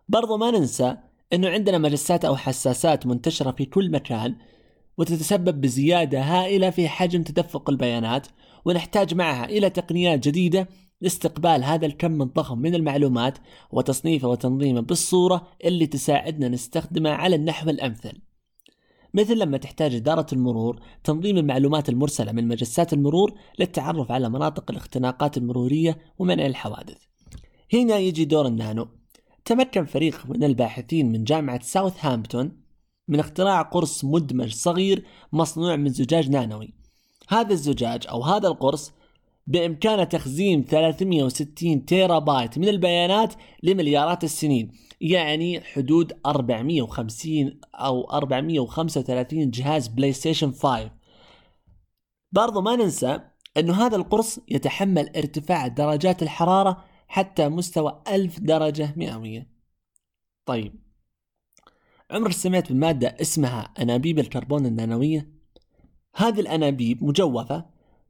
برضو 0.09 0.37
ما 0.37 0.51
ننسى 0.51 0.97
أنه 1.33 1.49
عندنا 1.49 1.79
مجسات 1.79 2.25
أو 2.25 2.37
حساسات 2.37 3.07
منتشرة 3.07 3.51
في 3.51 3.65
كل 3.65 3.91
مكان 3.91 4.37
وتتسبب 4.99 5.61
بزيادة 5.61 6.23
هائلة 6.23 6.71
في 6.71 6.89
حجم 6.89 7.23
تدفق 7.23 7.71
البيانات 7.71 8.27
ونحتاج 8.65 9.15
معها 9.15 9.45
إلى 9.45 9.71
تقنيات 9.71 10.29
جديدة 10.29 10.69
لاستقبال 11.01 11.65
هذا 11.65 11.87
الكم 11.87 12.23
الضخم 12.23 12.59
من 12.59 12.75
المعلومات 12.75 13.39
وتصنيفه 13.71 14.29
وتنظيمه 14.29 14.81
بالصورة 14.81 15.49
اللي 15.65 15.87
تساعدنا 15.87 16.49
نستخدمه 16.49 17.11
على 17.11 17.37
النحو 17.37 17.71
الأمثل. 17.71 18.30
مثل 19.15 19.39
لما 19.39 19.57
تحتاج 19.57 19.95
إدارة 19.95 20.27
المرور 20.33 20.81
تنظيم 21.05 21.37
المعلومات 21.37 21.89
المرسلة 21.89 22.33
من 22.33 22.49
مجسات 22.49 22.93
المرور 22.93 23.35
للتعرف 23.59 24.13
على 24.13 24.29
مناطق 24.29 24.71
الاختناقات 24.71 25.37
المرورية 25.37 25.99
ومنع 26.19 26.47
الحوادث. 26.47 26.97
هنا 27.75 27.99
يجي 27.99 28.25
دور 28.25 28.47
النانو. 28.47 28.89
تمكن 29.45 29.85
فريق 29.85 30.27
من 30.27 30.45
الباحثين 30.45 31.13
من 31.13 31.25
جامعة 31.25 31.63
ساوثهامبتون 31.63 32.53
من 33.09 33.21
اختراع 33.21 33.63
قرص 33.63 34.05
مدمج 34.05 34.55
صغير 34.55 35.05
مصنوع 35.33 35.77
من 35.77 35.89
زجاج 35.89 36.31
نانوي. 36.31 36.75
هذا 37.29 37.53
الزجاج 37.53 38.07
أو 38.09 38.23
هذا 38.23 38.49
القرص 38.49 38.93
بإمكانه 39.47 40.05
تخزين 40.05 40.65
360 40.65 41.85
تيرا 41.85 42.19
بايت 42.19 42.59
من 42.59 42.69
البيانات 42.69 43.35
لمليارات 43.63 44.25
السنين 44.25 44.73
يعني 45.01 45.61
حدود 45.61 46.21
450 46.27 47.61
أو 47.75 48.11
435 48.11 49.51
جهاز 49.51 49.89
بلاي 49.89 50.13
ستيشن 50.13 50.53
5 50.53 50.91
برضو 52.33 52.61
ما 52.61 52.77
ننسى 52.77 53.21
أنه 53.57 53.87
هذا 53.87 53.97
القرص 53.97 54.39
يتحمل 54.49 55.17
ارتفاع 55.17 55.67
درجات 55.67 56.23
الحرارة 56.23 56.85
حتى 57.09 57.49
مستوى 57.49 58.03
1000 58.09 58.41
درجة 58.41 58.95
مئوية. 58.97 59.51
طيب. 60.47 60.75
عمرك 62.11 62.33
سمعت 62.33 62.73
بمادة 62.73 63.17
اسمها 63.21 63.61
أنابيب 63.81 64.19
الكربون 64.19 64.67
النانوية؟ 64.67 65.31
هذه 66.15 66.41
الأنابيب 66.41 67.05
مجوفة 67.05 67.67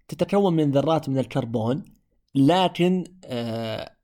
تتكون 0.08 0.54
من 0.54 0.70
ذرات 0.70 1.08
من 1.08 1.18
الكربون 1.18 1.84
لكن 2.34 3.04
آه 3.24 3.96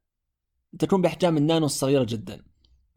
تكون 0.78 1.02
بأحجام 1.02 1.36
النانو 1.36 1.66
الصغيرة 1.66 2.04
جدا. 2.04 2.44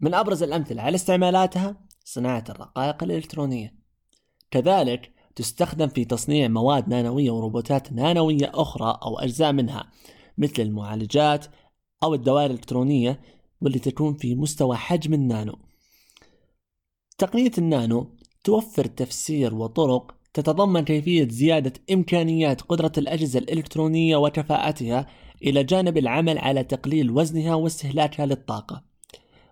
من 0.02 0.14
أبرز 0.14 0.44
الأمثلة 0.44 0.82
على 0.82 0.96
استعمالاتها 0.96 1.76
صناعة 2.04 2.44
الرقائق 2.50 3.04
الإلكترونية. 3.04 3.76
كذلك 4.52 5.14
تستخدم 5.36 5.88
في 5.88 6.06
تصنيع 6.06 6.48
مواد 6.48 6.90
نانوية 6.90 7.32
وروبوتات 7.32 7.94
نانوية 7.94 8.52
أخرى 8.54 9.00
أو 9.04 9.20
أجزاء 9.20 9.52
منها 9.52 9.92
مثل 10.38 10.62
المعالجات 10.62 11.46
أو 12.04 12.14
الدوائر 12.14 12.46
الإلكترونية 12.46 13.22
واللي 13.62 13.80
تكون 13.80 14.14
في 14.14 14.36
مستوى 14.36 14.76
حجم 14.78 15.14
النانو. 15.14 15.56
تقنية 17.18 17.52
النانو 17.58 18.16
توفر 18.44 18.86
تفسير 18.86 19.56
وطرق 19.56 20.16
تتضمن 20.34 20.86
كيفية 20.86 21.28
زيادة 21.28 21.74
إمكانيات 21.92 22.62
قدرة 22.62 22.92
الأجهزة 22.98 23.40
الإلكترونية 23.40 24.18
وكفاءتها 24.18 25.08
إلى 25.44 25.64
جانب 25.64 25.98
العمل 25.98 26.38
على 26.38 26.64
تقليل 26.64 27.12
وزنها 27.12 27.56
واستهلاكها 27.56 28.26
للطاقة. 28.26 28.89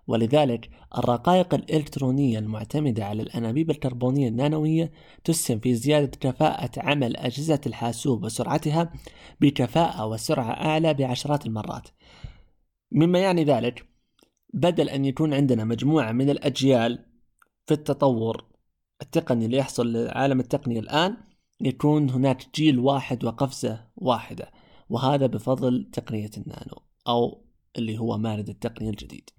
ولذلك 0.08 0.70
الرقائق 0.98 1.54
الإلكترونية 1.54 2.38
المعتمدة 2.38 3.04
على 3.04 3.22
الأنابيب 3.22 3.70
الكربونية 3.70 4.28
النانوية 4.28 4.92
تسهم 5.24 5.58
في 5.58 5.74
زيادة 5.74 6.10
كفاءة 6.20 6.70
عمل 6.76 7.16
أجهزة 7.16 7.60
الحاسوب 7.66 8.24
وسرعتها 8.24 8.92
بكفاءة 9.40 10.06
وسرعة 10.06 10.50
أعلى 10.50 10.94
بعشرات 10.94 11.46
المرات. 11.46 11.88
مما 12.92 13.18
يعني 13.18 13.44
ذلك 13.44 13.88
بدل 14.54 14.88
أن 14.88 15.04
يكون 15.04 15.34
عندنا 15.34 15.64
مجموعة 15.64 16.12
من 16.12 16.30
الأجيال 16.30 17.04
في 17.66 17.74
التطور 17.74 18.44
التقني 19.02 19.46
اللي 19.46 19.56
يحصل 19.56 19.92
لعالم 19.92 20.40
التقنية 20.40 20.80
الآن 20.80 21.16
يكون 21.60 22.10
هناك 22.10 22.54
جيل 22.54 22.78
واحد 22.78 23.24
وقفزة 23.24 23.86
واحدة 23.96 24.50
وهذا 24.88 25.26
بفضل 25.26 25.90
تقنية 25.92 26.30
النانو 26.38 26.82
أو 27.08 27.44
اللي 27.78 27.98
هو 27.98 28.18
مارد 28.18 28.48
التقنية 28.48 28.90
الجديد. 28.90 29.30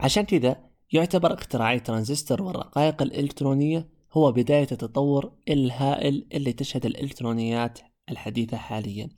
عشان 0.00 0.22
كذا 0.22 0.56
يعتبر 0.92 1.34
اختراعي 1.34 1.80
ترانزستور 1.80 2.42
والرقائق 2.42 3.02
الإلكترونية 3.02 3.88
هو 4.12 4.32
بداية 4.32 4.66
التطور 4.72 5.32
الهائل 5.48 6.26
اللي 6.32 6.52
تشهد 6.52 6.86
الإلكترونيات 6.86 7.78
الحديثة 8.10 8.56
حاليا. 8.56 9.08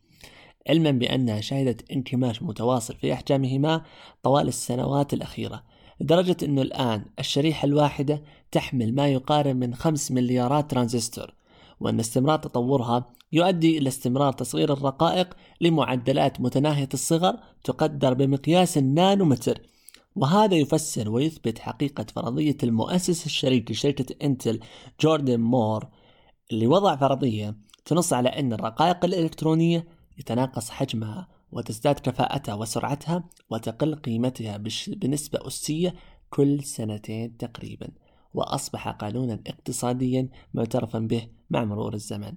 علما 0.68 0.90
بأنها 0.90 1.40
شهدت 1.40 1.90
انكماش 1.90 2.42
متواصل 2.42 2.94
في 2.94 3.12
أحجامهما 3.12 3.82
طوال 4.22 4.48
السنوات 4.48 5.14
الأخيرة 5.14 5.62
لدرجة 6.00 6.36
أنه 6.42 6.62
الآن 6.62 7.04
الشريحة 7.18 7.66
الواحدة 7.66 8.22
تحمل 8.52 8.94
ما 8.94 9.08
يقارب 9.08 9.56
من 9.56 9.74
5 9.74 10.14
مليارات 10.14 10.70
ترانزستور 10.70 11.34
وأن 11.80 12.00
استمرار 12.00 12.38
تطورها 12.38 13.04
يؤدي 13.32 13.78
إلى 13.78 13.88
استمرار 13.88 14.32
تصغير 14.32 14.72
الرقائق 14.72 15.36
لمعدلات 15.60 16.40
متناهية 16.40 16.88
الصغر 16.94 17.36
تقدر 17.64 18.14
بمقياس 18.14 18.78
النانومتر 18.78 19.60
وهذا 20.16 20.54
يفسر 20.54 21.10
ويثبت 21.10 21.58
حقيقة 21.58 22.06
فرضية 22.14 22.56
المؤسس 22.62 23.26
الشريك 23.26 23.70
لشركة 23.70 24.14
انتل 24.22 24.60
جوردن 25.00 25.40
مور 25.40 25.88
اللي 26.52 26.66
وضع 26.66 26.96
فرضية 26.96 27.56
تنص 27.84 28.12
على 28.12 28.28
أن 28.28 28.52
الرقائق 28.52 29.04
الإلكترونية 29.04 29.88
يتناقص 30.18 30.70
حجمها 30.70 31.28
وتزداد 31.52 31.98
كفاءتها 31.98 32.54
وسرعتها 32.54 33.24
وتقل 33.50 33.94
قيمتها 33.94 34.56
بنسبة 34.88 35.46
أسية 35.46 35.94
كل 36.30 36.64
سنتين 36.64 37.36
تقريبا 37.36 37.88
وأصبح 38.34 38.88
قانونا 38.88 39.42
اقتصاديا 39.46 40.28
معترفا 40.54 40.98
به 40.98 41.28
مع 41.50 41.64
مرور 41.64 41.94
الزمن. 41.94 42.32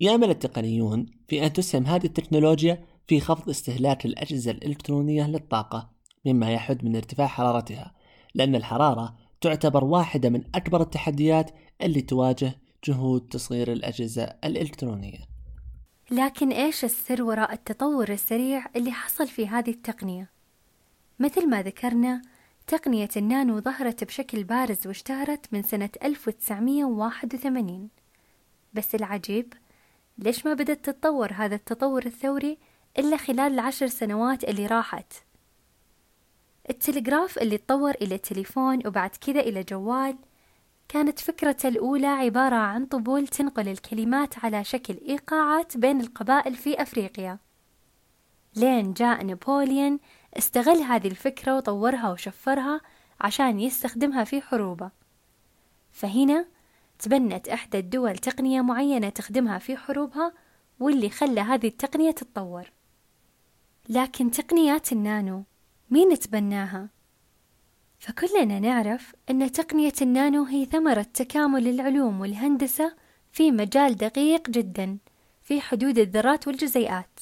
يأمل 0.00 0.30
التقنيون 0.30 1.06
في 1.28 1.46
أن 1.46 1.52
تسهم 1.52 1.86
هذه 1.86 2.06
التكنولوجيا 2.06 2.84
في 3.06 3.20
خفض 3.20 3.48
استهلاك 3.48 4.06
الأجهزة 4.06 4.50
الإلكترونية 4.50 5.26
للطاقة. 5.26 5.99
مما 6.24 6.52
يحد 6.52 6.84
من 6.84 6.96
ارتفاع 6.96 7.26
حرارتها 7.26 7.94
لأن 8.34 8.54
الحرارة 8.54 9.14
تعتبر 9.40 9.84
واحدة 9.84 10.28
من 10.28 10.42
أكبر 10.54 10.80
التحديات 10.80 11.50
اللي 11.82 12.00
تواجه 12.00 12.52
جهود 12.84 13.28
تصغير 13.28 13.72
الأجهزة 13.72 14.22
الإلكترونية. 14.44 15.18
لكن 16.10 16.52
إيش 16.52 16.84
السر 16.84 17.22
وراء 17.22 17.52
التطور 17.52 18.08
السريع 18.08 18.66
اللي 18.76 18.92
حصل 18.92 19.28
في 19.28 19.48
هذه 19.48 19.70
التقنية؟ 19.70 20.30
مثل 21.18 21.48
ما 21.48 21.62
ذكرنا 21.62 22.22
تقنية 22.66 23.08
النانو 23.16 23.60
ظهرت 23.60 24.04
بشكل 24.04 24.44
بارز 24.44 24.86
واشتهرت 24.86 25.46
من 25.52 25.62
سنة 25.62 25.90
1981 26.02 27.88
بس 28.74 28.94
العجيب 28.94 29.54
ليش 30.18 30.46
ما 30.46 30.54
بدأت 30.54 30.84
تتطور 30.84 31.32
هذا 31.32 31.54
التطور 31.54 32.06
الثوري 32.06 32.58
إلا 32.98 33.16
خلال 33.16 33.52
العشر 33.52 33.86
سنوات 33.86 34.44
اللي 34.44 34.66
راحت؟ 34.66 35.12
التلغراف 36.70 37.38
اللي 37.38 37.58
تطور 37.58 37.90
إلى 37.90 38.18
تليفون 38.18 38.86
وبعد 38.86 39.10
كذا 39.10 39.40
إلى 39.40 39.62
جوال. 39.62 40.16
كانت 40.88 41.18
فكرته 41.18 41.68
الأولى 41.68 42.06
عبارة 42.06 42.56
عن 42.56 42.86
طبول 42.86 43.28
تنقل 43.28 43.68
الكلمات 43.68 44.44
على 44.44 44.64
شكل 44.64 44.98
إيقاعات 45.08 45.76
بين 45.76 46.00
القبائل 46.00 46.54
في 46.54 46.82
أفريقيا. 46.82 47.38
لين 48.56 48.92
جاء 48.92 49.24
نابليون 49.24 49.98
استغل 50.38 50.76
هذه 50.76 51.08
الفكرة 51.08 51.56
وطورها 51.56 52.12
وشفرها 52.12 52.80
عشان 53.20 53.60
يستخدمها 53.60 54.24
في 54.24 54.40
حروبه. 54.40 54.90
فهنا 55.92 56.46
تبنت 56.98 57.48
إحدى 57.48 57.78
الدول 57.78 58.18
تقنية 58.18 58.60
معينة 58.60 59.08
تخدمها 59.08 59.58
في 59.58 59.76
حروبها 59.76 60.32
واللي 60.80 61.10
خلى 61.10 61.40
هذه 61.40 61.66
التقنية 61.66 62.10
تتطور. 62.10 62.72
لكن 63.88 64.30
تقنيات 64.30 64.92
النانو 64.92 65.44
مين 65.90 66.18
تبناها؟ 66.18 66.88
فكلنا 67.98 68.60
نعرف 68.60 69.12
أن 69.30 69.52
تقنية 69.52 69.92
النانو 70.02 70.44
هي 70.44 70.64
ثمرة 70.64 71.06
تكامل 71.14 71.68
العلوم 71.68 72.20
والهندسة 72.20 72.96
في 73.32 73.50
مجال 73.50 73.96
دقيق 73.96 74.50
جدا 74.50 74.98
في 75.42 75.60
حدود 75.60 75.98
الذرات 75.98 76.46
والجزيئات 76.46 77.20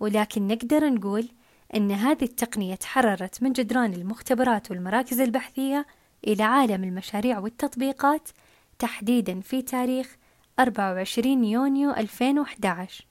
ولكن 0.00 0.46
نقدر 0.46 0.90
نقول 0.90 1.28
أن 1.74 1.90
هذه 1.92 2.24
التقنية 2.24 2.74
تحررت 2.74 3.42
من 3.42 3.52
جدران 3.52 3.94
المختبرات 3.94 4.70
والمراكز 4.70 5.20
البحثية 5.20 5.86
إلى 6.26 6.42
عالم 6.42 6.84
المشاريع 6.84 7.38
والتطبيقات 7.38 8.28
تحديدا 8.78 9.40
في 9.40 9.62
تاريخ 9.62 10.16
24 10.58 11.44
يونيو 11.44 11.90
2011 11.90 13.06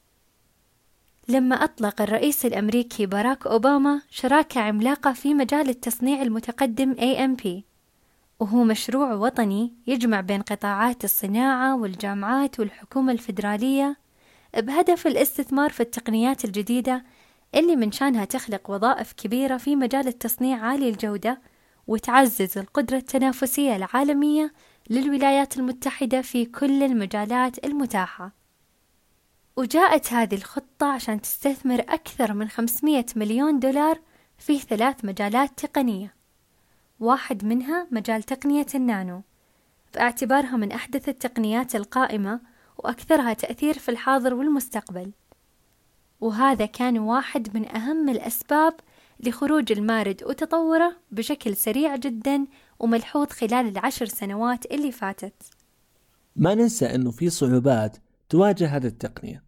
لما 1.27 1.55
أطلق 1.55 2.01
الرئيس 2.01 2.46
الأمريكي 2.46 3.05
باراك 3.05 3.48
أوباما 3.48 4.01
شراكة 4.10 4.62
عملاقة 4.62 5.13
في 5.13 5.34
مجال 5.34 5.70
التصنيع 5.70 6.22
المتقدم 6.22 6.96
AMP 6.96 7.48
وهو 8.39 8.63
مشروع 8.63 9.13
وطني 9.13 9.74
يجمع 9.88 10.22
بين 10.22 10.42
قطاعات 10.42 11.03
الصناعة 11.03 11.75
والجامعات 11.75 12.59
والحكومة 12.59 13.11
الفيدرالية 13.11 13.98
بهدف 14.57 15.07
الاستثمار 15.07 15.70
في 15.70 15.79
التقنيات 15.79 16.46
الجديدة 16.46 17.03
اللي 17.55 17.75
من 17.75 17.92
شانها 17.92 18.25
تخلق 18.25 18.70
وظائف 18.70 19.14
كبيرة 19.14 19.57
في 19.57 19.75
مجال 19.75 20.07
التصنيع 20.07 20.57
عالي 20.57 20.90
الجودة 20.90 21.42
وتعزز 21.88 22.57
القدرة 22.57 22.98
التنافسية 22.98 23.75
العالمية 23.75 24.53
للولايات 24.90 25.57
المتحدة 25.57 26.22
في 26.22 26.46
كل 26.46 26.83
المجالات 26.83 27.66
المتاحة. 27.66 28.45
وجاءت 29.57 30.13
هذه 30.13 30.35
الخطة 30.35 30.85
عشان 30.85 31.22
تستثمر 31.22 31.79
أكثر 31.79 32.33
من 32.33 32.50
500 32.50 33.05
مليون 33.15 33.59
دولار 33.59 34.00
في 34.37 34.59
ثلاث 34.59 35.05
مجالات 35.05 35.59
تقنية. 35.65 36.13
واحد 37.00 37.46
منها 37.46 37.87
مجال 37.91 38.24
تقنية 38.24 38.65
النانو. 38.75 39.22
باعتبارها 39.94 40.57
من 40.57 40.72
أحدث 40.72 41.09
التقنيات 41.09 41.75
القائمة 41.75 42.39
وأكثرها 42.77 43.33
تأثير 43.33 43.79
في 43.79 43.89
الحاضر 43.89 44.33
والمستقبل. 44.33 45.11
وهذا 46.22 46.65
كان 46.65 47.00
واحد 47.00 47.57
من 47.57 47.75
أهم 47.75 48.09
الأسباب 48.09 48.74
لخروج 49.20 49.72
المارد 49.72 50.24
وتطوره 50.24 50.96
بشكل 51.11 51.55
سريع 51.55 51.96
جدا 51.96 52.46
وملحوظ 52.79 53.27
خلال 53.27 53.68
العشر 53.68 54.05
سنوات 54.05 54.65
اللي 54.65 54.91
فاتت. 54.91 55.44
ما 56.35 56.55
ننسى 56.55 56.96
أنه 56.96 57.11
في 57.11 57.29
صعوبات 57.29 57.98
تواجه 58.29 58.68
هذه 58.68 58.87
التقنية. 58.87 59.45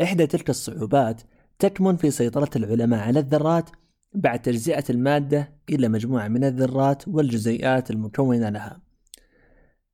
إحدى 0.00 0.26
تلك 0.26 0.50
الصعوبات 0.50 1.22
تكمن 1.58 1.96
في 1.96 2.10
سيطرة 2.10 2.50
العلماء 2.56 3.00
على 3.00 3.20
الذرات 3.20 3.70
بعد 4.14 4.42
تجزئة 4.42 4.84
المادة 4.90 5.52
إلى 5.70 5.88
مجموعة 5.88 6.28
من 6.28 6.44
الذرات 6.44 7.08
والجزيئات 7.08 7.90
المكونة 7.90 8.48
لها. 8.48 8.80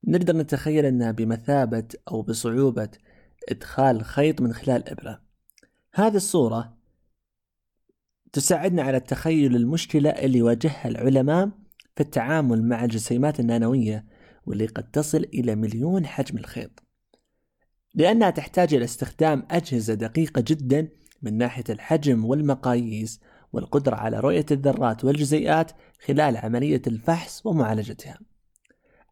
نقدر 0.04 0.36
نتخيل 0.36 0.84
أنها 0.84 1.10
بمثابة 1.10 1.84
أو 2.10 2.22
بصعوبة 2.22 2.88
إدخال 3.48 4.04
خيط 4.04 4.40
من 4.40 4.52
خلال 4.52 4.88
إبرة. 4.88 5.22
هذه 5.94 6.16
الصورة 6.16 6.78
تساعدنا 8.32 8.82
على 8.82 9.00
تخيل 9.00 9.56
المشكلة 9.56 10.10
اللي 10.10 10.38
يواجهها 10.38 10.88
العلماء 10.88 11.50
في 11.96 12.00
التعامل 12.00 12.64
مع 12.64 12.84
الجسيمات 12.84 13.40
النانوية 13.40 14.06
واللي 14.46 14.66
قد 14.66 14.90
تصل 14.90 15.18
إلى 15.18 15.54
مليون 15.54 16.06
حجم 16.06 16.38
الخيط. 16.38 16.87
لأنها 17.94 18.30
تحتاج 18.30 18.74
إلى 18.74 18.84
استخدام 18.84 19.46
أجهزة 19.50 19.94
دقيقة 19.94 20.44
جدا 20.46 20.88
من 21.22 21.38
ناحية 21.38 21.64
الحجم 21.70 22.24
والمقاييس 22.24 23.20
والقدرة 23.52 23.96
على 23.96 24.20
رؤية 24.20 24.46
الذرات 24.50 25.04
والجزيئات 25.04 25.72
خلال 26.06 26.36
عملية 26.36 26.82
الفحص 26.86 27.46
ومعالجتها. 27.46 28.18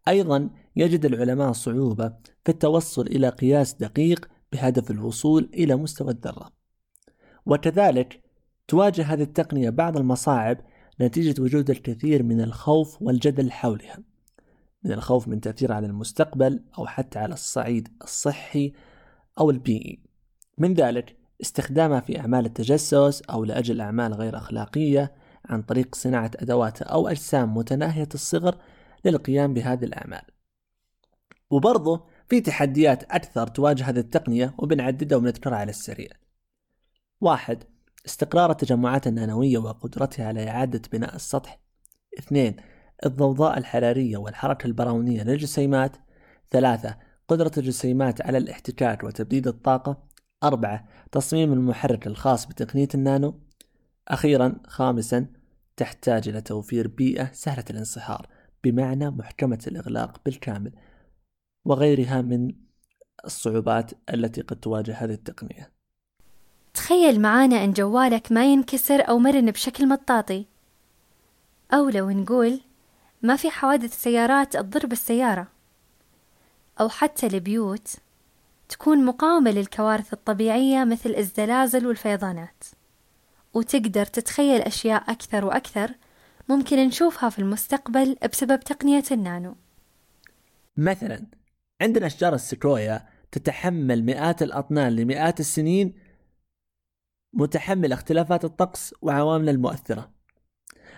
أيضا 0.09 0.51
يجد 0.77 1.05
العلماء 1.05 1.53
صعوبة 1.53 2.09
في 2.45 2.49
التوصل 2.53 3.07
إلى 3.07 3.29
قياس 3.29 3.75
دقيق 3.75 4.29
بهدف 4.53 4.91
الوصول 4.91 5.51
إلى 5.55 5.77
مستوى 5.77 6.11
الذرة. 6.11 6.53
وكذلك 7.47 8.21
تواجه 8.69 9.03
هذه 9.03 9.23
التقنية 9.23 9.71
بعض 9.71 9.97
المصاعب 9.97 10.59
نتيجة 11.01 11.43
وجود 11.43 11.71
الكثير 11.71 12.23
من 12.23 12.41
الخوف 12.41 13.03
والجدل 13.03 13.51
حولها. 13.51 13.99
من 14.87 14.93
الخوف 14.93 15.29
من 15.29 15.41
تأثير 15.41 15.73
على 15.73 15.87
المستقبل 15.87 16.61
أو 16.79 16.87
حتى 16.87 17.19
على 17.19 17.35
الصعيد 17.35 17.89
الصحي 18.03 18.73
أو 19.39 19.51
البيئي 19.51 20.01
من 20.59 20.75
ذلك 20.75 21.17
استخدامها 21.41 22.01
في 22.01 22.21
أعمال 22.21 22.47
التجسس 22.47 23.23
أو 23.23 23.45
لأجل 23.45 23.81
أعمال 23.81 24.15
غير 24.15 24.37
أخلاقية 24.37 25.15
عن 25.45 25.63
طريق 25.63 25.95
صناعة 25.95 26.31
أدوات 26.37 26.83
أو 26.83 27.09
أجسام 27.09 27.57
متناهية 27.57 28.09
الصغر 28.15 28.59
للقيام 29.05 29.55
بهذه 29.55 29.85
الأعمال. 29.85 30.23
وبرضه 31.51 32.07
في 32.29 32.41
تحديات 32.41 33.05
أكثر 33.05 33.47
تواجه 33.47 33.85
هذه 33.89 33.99
التقنية 33.99 34.55
وبنعددها 34.59 35.19
وبنذكرها 35.19 35.57
على 35.59 35.71
السريع. 35.71 36.09
واحد 37.21 37.65
استقرار 38.07 38.51
التجمعات 38.51 39.07
النانوية 39.07 39.59
وقدرتها 39.59 40.27
على 40.27 40.51
إعادة 40.51 40.83
بناء 40.93 41.15
السطح. 41.17 41.61
اثنين 42.19 42.57
الضوضاء 43.07 43.59
الحرارية 43.59 44.17
والحركة 44.17 44.67
البرونية 44.67 45.23
للجسيمات. 45.23 45.97
ثلاثة 46.51 46.97
قدرة 47.29 47.53
الجسيمات 47.59 48.23
على 48.23 48.39
الاحتكاك 48.39 49.05
وتبديد 49.05 49.49
الطاقة. 49.49 50.03
أربعة 50.45 50.89
تصميم 51.13 51.53
المحرك 51.53 52.07
الخاص 52.07 52.47
بتقنية 52.47 52.89
النانو. 52.95 53.41
أخيرا 54.09 54.57
خامسا 54.67 55.27
تحتاج 55.77 56.29
إلى 56.29 56.41
توفير 56.41 56.89
بيئة 56.89 57.33
سهلة 57.33 57.65
الانصهار 57.71 58.29
بمعنى 58.65 59.11
محكمة 59.11 59.59
الإغلاق 59.67 60.21
بالكامل 60.25 60.73
وغيرها 61.65 62.23
من 62.23 62.55
الصعوبات 63.25 63.93
التي 64.15 64.41
قد 64.41 64.57
تواجه 64.57 64.95
هذه 64.95 65.13
التقنية. 65.13 65.73
تخيل 66.75 67.21
معانا 67.21 67.65
أن 67.65 67.73
جوالك 67.73 68.33
ما 68.33 68.53
ينكسر 68.53 69.09
أو 69.09 69.19
مرن 69.19 69.51
بشكل 69.51 69.89
مطاطي. 69.89 70.47
أو 71.73 71.89
لو 71.89 72.11
نقول 72.11 72.61
ما 73.27 73.37
في 73.37 73.51
حوادث 73.51 74.03
سيارات 74.03 74.57
تضر 74.57 74.87
بالسيارة 74.87 75.49
أو 76.81 76.89
حتى 76.89 77.27
البيوت 77.27 77.89
تكون 78.69 79.05
مقاومة 79.05 79.51
للكوارث 79.51 80.13
الطبيعية 80.13 80.85
مثل 80.85 81.11
الزلازل 81.11 81.87
والفيضانات. 81.87 82.65
وتقدر 83.55 84.07
تتخيل 84.07 84.61
أشياء 84.61 85.11
أكثر 85.11 85.45
وأكثر 85.45 85.95
ممكن 86.49 86.77
نشوفها 86.77 87.31
في 87.31 87.39
المستقبل 87.39 88.17
بسبب 88.33 88.61
تقنية 88.61 89.05
النانو. 89.11 89.57
مثلا 90.77 91.27
عندنا 91.83 92.07
أشجار 92.07 92.35
السكويا 92.35 93.09
تتحمل 93.33 94.05
مئات 94.05 94.43
الأطنان 94.43 94.97
لمئات 94.97 95.41
السنين 95.41 95.95
متحمل 97.33 97.93
اختلافات 97.93 98.45
الطقس 98.45 98.95
وعوامل 99.03 99.49
المؤثرة. 99.49 100.16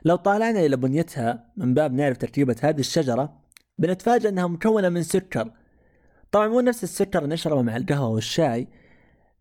لو 0.05 0.17
طالعنا 0.17 0.61
إلى 0.67 0.77
بنيتها 0.77 1.53
من 1.57 1.75
باب 1.75 1.93
نعرف 1.93 2.19
تركيبة 2.19 2.57
هذه 2.63 2.81
الشجرة 2.81 3.41
بنتفاجأ 3.79 4.29
أنها 4.29 4.47
مكونة 4.47 4.89
من 4.89 5.03
سكر. 5.03 5.51
طبعا 6.33 6.49
مو 6.49 6.61
نفس 6.61 6.85
السكر 6.85 7.19
اللي 7.19 7.35
نشربه 7.35 7.63
مع 7.63 7.77
القهوة 7.77 8.09
والشاي 8.09 8.69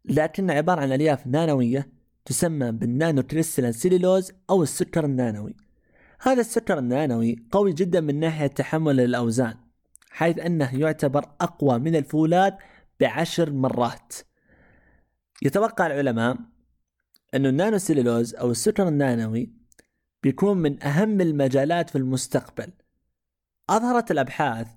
لكنه 0.06 0.54
عبارة 0.54 0.82
عن 0.82 0.92
ألياف 0.92 1.28
نانوية 1.28 1.90
تسمى 2.26 2.72
بال 2.72 3.24
nanocrystalline 3.24 3.72
cellulose 3.72 4.32
أو 4.50 4.64
السكر 4.64 5.06
النانوي. 5.06 5.56
هذا 6.22 6.42
السكر 6.42 6.80
النانوي 6.80 7.36
قوي 7.52 7.74
جدا 7.74 8.02
من 8.02 8.20
ناحية 8.20 8.48
تحمل 8.48 9.00
الأوزان 9.00 9.56
حيث 10.10 10.40
أنه 10.40 10.80
يعتبر 10.80 11.26
أقوى 11.42 11.80
من 11.80 11.96
الفولاذ 11.96 12.54
بعشر 13.00 13.52
مرات. 13.52 14.14
يتوقع 15.42 15.88
العلماء 15.88 16.38
أن 17.34 17.46
ال 17.46 17.78
nanocellulose 17.78 18.36
أو 18.36 18.52
السكر 18.52 18.88
النانوي 18.88 19.57
بيكون 20.24 20.58
من 20.58 20.84
أهم 20.84 21.22
المجالات 21.22 21.90
في 21.90 21.98
المستقبل. 21.98 22.72
أظهرت 23.70 24.12
الأبحاث 24.12 24.68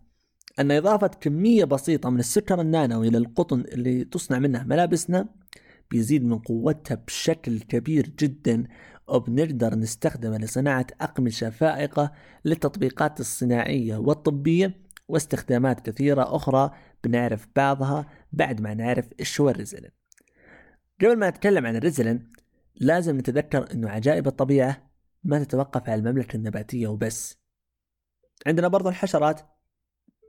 أن 0.58 0.70
إضافة 0.70 1.06
كمية 1.06 1.64
بسيطة 1.64 2.10
من 2.10 2.18
السكر 2.18 2.60
النانوي 2.60 3.10
للقطن 3.10 3.60
اللي 3.60 4.04
تصنع 4.04 4.38
منه 4.38 4.64
ملابسنا 4.64 5.28
بيزيد 5.90 6.24
من 6.24 6.38
قوتها 6.38 6.94
بشكل 6.94 7.60
كبير 7.60 8.08
جدا 8.18 8.64
وبنقدر 9.08 9.74
نستخدمه 9.74 10.38
لصناعة 10.38 10.86
أقمشة 11.00 11.50
فائقة 11.50 12.12
للتطبيقات 12.44 13.20
الصناعية 13.20 13.96
والطبية 13.96 14.80
واستخدامات 15.08 15.90
كثيرة 15.90 16.36
أخرى 16.36 16.70
بنعرف 17.04 17.48
بعضها 17.56 18.06
بعد 18.32 18.60
ما 18.60 18.74
نعرف 18.74 19.08
إيش 19.20 19.40
هو 19.40 19.50
الريزلين. 19.50 19.90
قبل 21.00 21.16
ما 21.16 21.30
نتكلم 21.30 21.66
عن 21.66 21.76
الريزلين 21.76 22.30
لازم 22.76 23.18
نتذكر 23.18 23.72
أنه 23.72 23.90
عجائب 23.90 24.26
الطبيعة 24.26 24.89
ما 25.24 25.44
تتوقف 25.44 25.88
على 25.88 25.94
المملكة 25.94 26.36
النباتية 26.36 26.86
وبس. 26.88 27.38
عندنا 28.46 28.68
برضو 28.68 28.88
الحشرات. 28.88 29.40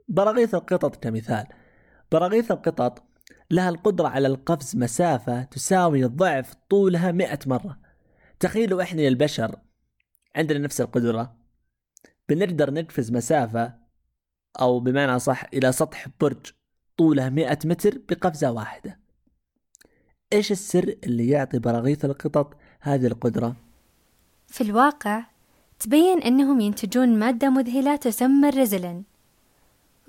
براغيث 0.08 0.54
القطط 0.54 0.96
كمثال. 0.96 1.46
براغيث 2.12 2.50
القطط 2.50 3.04
لها 3.50 3.68
القدرة 3.68 4.08
على 4.08 4.28
القفز 4.28 4.76
مسافة 4.76 5.42
تساوي 5.42 6.04
ضعف 6.04 6.54
طولها 6.70 7.12
مئة 7.12 7.38
مرة. 7.46 7.80
تخيلوا 8.40 8.82
إحنا 8.82 9.02
البشر 9.02 9.56
عندنا 10.36 10.58
نفس 10.58 10.80
القدرة. 10.80 11.36
بنقدر 12.28 12.74
نقفز 12.74 13.12
مسافة 13.12 13.74
أو 14.60 14.80
بمعنى 14.80 15.18
صح 15.18 15.44
إلى 15.54 15.72
سطح 15.72 16.08
برج 16.20 16.52
طوله 16.96 17.28
مئة 17.28 17.58
متر 17.64 17.98
بقفزة 18.08 18.52
واحدة. 18.52 19.00
إيش 20.32 20.52
السر 20.52 20.96
اللي 21.04 21.28
يعطي 21.28 21.58
براغيث 21.58 22.04
القطط 22.04 22.56
هذه 22.80 23.06
القدرة؟ 23.06 23.56
في 24.52 24.60
الواقع 24.60 25.24
تبين 25.78 26.22
أنهم 26.22 26.60
ينتجون 26.60 27.18
مادة 27.18 27.50
مذهلة 27.50 27.96
تسمى 27.96 28.48
الريزلين. 28.48 29.04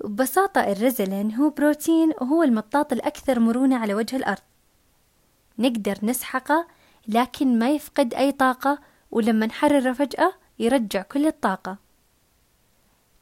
ببساطة 0.04 0.60
الريزلين 0.60 1.34
هو 1.34 1.50
بروتين 1.50 2.12
وهو 2.20 2.42
المطاط 2.42 2.92
الأكثر 2.92 3.40
مرونة 3.40 3.76
على 3.76 3.94
وجه 3.94 4.16
الأرض. 4.16 4.42
نقدر 5.58 5.98
نسحقه 6.02 6.66
لكن 7.08 7.58
ما 7.58 7.70
يفقد 7.70 8.14
أي 8.14 8.32
طاقة 8.32 8.78
ولما 9.10 9.46
نحرره 9.46 9.92
فجأة 9.92 10.32
يرجع 10.58 11.02
كل 11.02 11.26
الطاقة. 11.26 11.78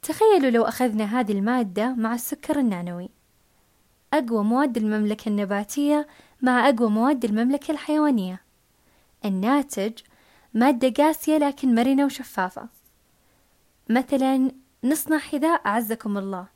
تخيلوا 0.01 0.49
لو 0.49 0.63
أخذنا 0.63 1.19
هذه 1.19 1.31
المادة 1.31 1.93
مع 1.93 2.13
السكر 2.13 2.59
النانوي. 2.59 3.09
أقوى 4.13 4.43
مواد 4.43 4.77
المملكة 4.77 5.29
النباتية 5.29 6.07
مع 6.41 6.69
أقوى 6.69 6.89
مواد 6.89 7.25
المملكة 7.25 7.71
الحيوانية. 7.71 8.41
الناتج 9.25 9.93
مادة 10.53 11.03
قاسية 11.03 11.37
لكن 11.37 11.75
مرنة 11.75 12.05
وشفافة. 12.05 12.69
مثلا 13.89 14.51
نصنع 14.83 15.17
حذاء 15.17 15.61
أعزكم 15.65 16.17
الله. 16.17 16.47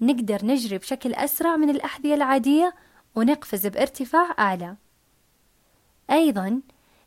نقدر 0.00 0.46
نجري 0.46 0.78
بشكل 0.78 1.14
أسرع 1.14 1.56
من 1.56 1.70
الأحذية 1.70 2.14
العادية 2.14 2.74
ونقفز 3.14 3.66
بارتفاع 3.66 4.34
أعلى. 4.38 4.76
أيضا 6.10 6.60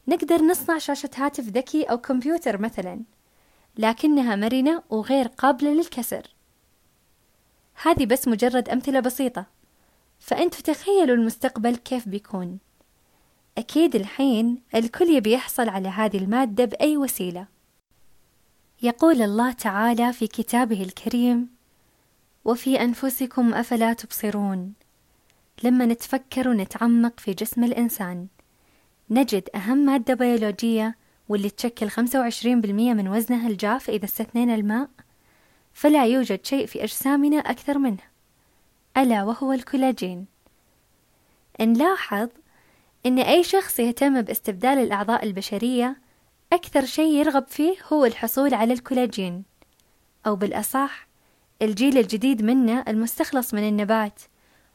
نقدر 0.07 0.41
نصنع 0.41 0.77
شاشة 0.77 1.09
هاتف 1.15 1.43
ذكي 1.43 1.83
أو 1.83 1.97
كمبيوتر 1.97 2.61
مثلا 2.61 3.01
لكنها 3.77 4.35
مرنة 4.35 4.83
وغير 4.89 5.27
قابلة 5.27 5.73
للكسر. 5.73 6.35
هذه 7.83 8.05
بس 8.05 8.27
مجرد 8.27 8.69
أمثلة 8.69 8.99
بسيطة. 8.99 9.45
فأنتوا 10.19 10.61
تخيلوا 10.61 11.15
المستقبل 11.15 11.75
كيف 11.75 12.09
بيكون. 12.09 12.59
أكيد 13.57 13.95
الحين 13.95 14.61
الكل 14.75 15.09
يبي 15.09 15.31
يحصل 15.31 15.69
على 15.69 15.89
هذه 15.89 16.17
المادة 16.17 16.65
بأي 16.65 16.97
وسيلة. 16.97 17.47
يقول 18.81 19.21
الله 19.21 19.51
تعالى 19.51 20.13
في 20.13 20.27
كتابه 20.27 20.83
الكريم 20.83 21.49
وفي 22.45 22.81
أنفسكم 22.81 23.53
أفلا 23.53 23.93
تبصرون. 23.93 24.73
لما 25.63 25.85
نتفكر 25.85 26.49
ونتعمق 26.49 27.19
في 27.19 27.33
جسم 27.33 27.63
الإنسان 27.63 28.27
نجد 29.09 29.49
أهم 29.55 29.77
مادة 29.77 30.13
بيولوجية 30.13 30.95
واللي 31.29 31.49
تشكل 31.49 31.89
25% 31.89 31.95
من 32.65 33.07
وزنها 33.07 33.47
الجاف 33.47 33.89
إذا 33.89 34.05
استثنينا 34.05 34.55
الماء 34.55 34.89
فلا 35.73 36.05
يوجد 36.05 36.45
شيء 36.45 36.65
في 36.65 36.83
أجسامنا 36.83 37.37
أكثر 37.37 37.77
منه 37.77 38.03
ألا 38.97 39.23
وهو 39.23 39.53
الكولاجين. 39.53 40.25
نلاحظ 41.61 42.29
إن 43.05 43.19
أي 43.19 43.43
شخص 43.43 43.79
يهتم 43.79 44.21
باستبدال 44.21 44.77
الأعضاء 44.77 45.25
البشرية 45.25 45.97
أكثر 46.53 46.85
شيء 46.85 47.13
يرغب 47.13 47.47
فيه 47.47 47.75
هو 47.93 48.05
الحصول 48.05 48.53
على 48.53 48.73
الكولاجين 48.73 49.43
أو 50.27 50.35
بالأصح 50.35 51.07
الجيل 51.61 51.97
الجديد 51.97 52.41
منه 52.41 52.83
المستخلص 52.87 53.53
من 53.53 53.67
النبات 53.67 54.21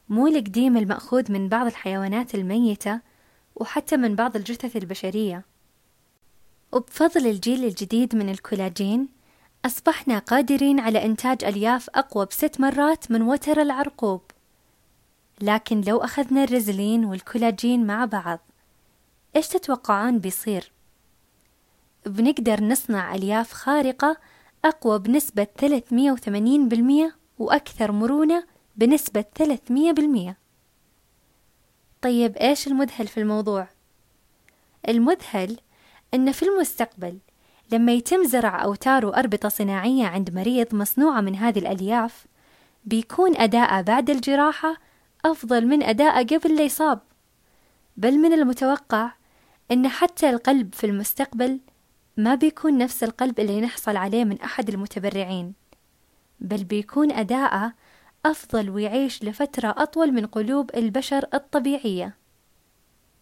مو 0.09 0.27
القديم 0.27 0.77
المأخوذ 0.77 1.33
من 1.33 1.49
بعض 1.49 1.67
الحيوانات 1.67 2.35
الميتة 2.35 3.01
وحتى 3.57 3.97
من 3.97 4.15
بعض 4.15 4.37
الجثث 4.37 4.77
البشرية. 4.77 5.45
وبفضل 6.73 7.27
الجيل 7.27 7.65
الجديد 7.65 8.17
من 8.17 8.29
الكولاجين 8.29 9.09
أصبحنا 9.65 10.19
قادرين 10.19 10.81
على 10.81 11.05
إنتاج 11.05 11.45
ألياف 11.45 11.91
أقوى 11.95 12.27
بست 12.27 12.61
مرات 12.61 13.11
من 13.11 13.23
وتر 13.23 13.63
العرقوب. 13.63 14.21
لكن 15.41 15.81
لو 15.81 15.99
أخذنا 15.99 16.45
الريزلين 16.45 17.05
والكولاجين 17.05 17.87
مع 17.87 18.05
بعض 18.05 18.39
إيش 19.37 19.49
تتوقعون 19.49 20.19
بيصير؟ 20.19 20.73
بنقدر 22.07 22.65
نصنع 22.65 23.15
ألياف 23.15 23.53
خارقة 23.53 24.17
أقوى 24.65 24.99
بنسبة 24.99 25.47
380% 25.61 27.13
وأكثر 27.39 27.93
مرونة 27.93 28.45
بنسبة 28.77 29.25
300% 30.31 30.35
طيب 32.03 32.37
إيش 32.37 32.67
المذهل 32.67 33.07
في 33.07 33.21
الموضوع؟ 33.21 33.69
المذهل 34.89 35.61
أن 36.15 36.33
في 36.33 36.43
المستقبل 36.43 37.19
لما 37.73 37.93
يتم 37.93 38.25
زرع 38.25 38.65
أوتار 38.65 39.07
وأربطة 39.07 39.49
صناعية 39.49 40.07
عند 40.07 40.35
مريض 40.35 40.75
مصنوعة 40.75 41.21
من 41.21 41.37
هذه 41.37 41.59
الألياف 41.59 42.27
بيكون 42.85 43.37
أداءه 43.37 43.81
بعد 43.81 44.11
الجراحة 44.11 44.77
أفضل 45.31 45.67
من 45.67 45.83
أداءه 45.83 46.23
قبل 46.23 46.57
لا 46.57 46.63
يصاب. 46.63 47.01
بل 47.97 48.19
من 48.19 48.33
المتوقع 48.33 49.13
أن 49.71 49.89
حتى 49.89 50.31
القلب 50.31 50.75
في 50.75 50.87
المستقبل 50.87 51.61
ما 52.17 52.35
بيكون 52.35 52.79
نفس 52.79 53.05
القلب 53.05 53.41
اللي 53.41 53.61
نحصل 53.61 53.97
عليه 53.97 54.25
من 54.25 54.41
أحد 54.41 54.69
المتبرعين 54.69 55.55
بل 56.41 56.65
بيكون 56.65 57.13
أداءه 57.13 57.73
أفضل 58.27 58.71
ويعيش 58.71 59.25
لفترة 59.25 59.75
أطول 59.79 60.13
من 60.13 60.27
قلوب 60.27 60.71
البشر 60.77 61.25
الطبيعية. 61.35 62.17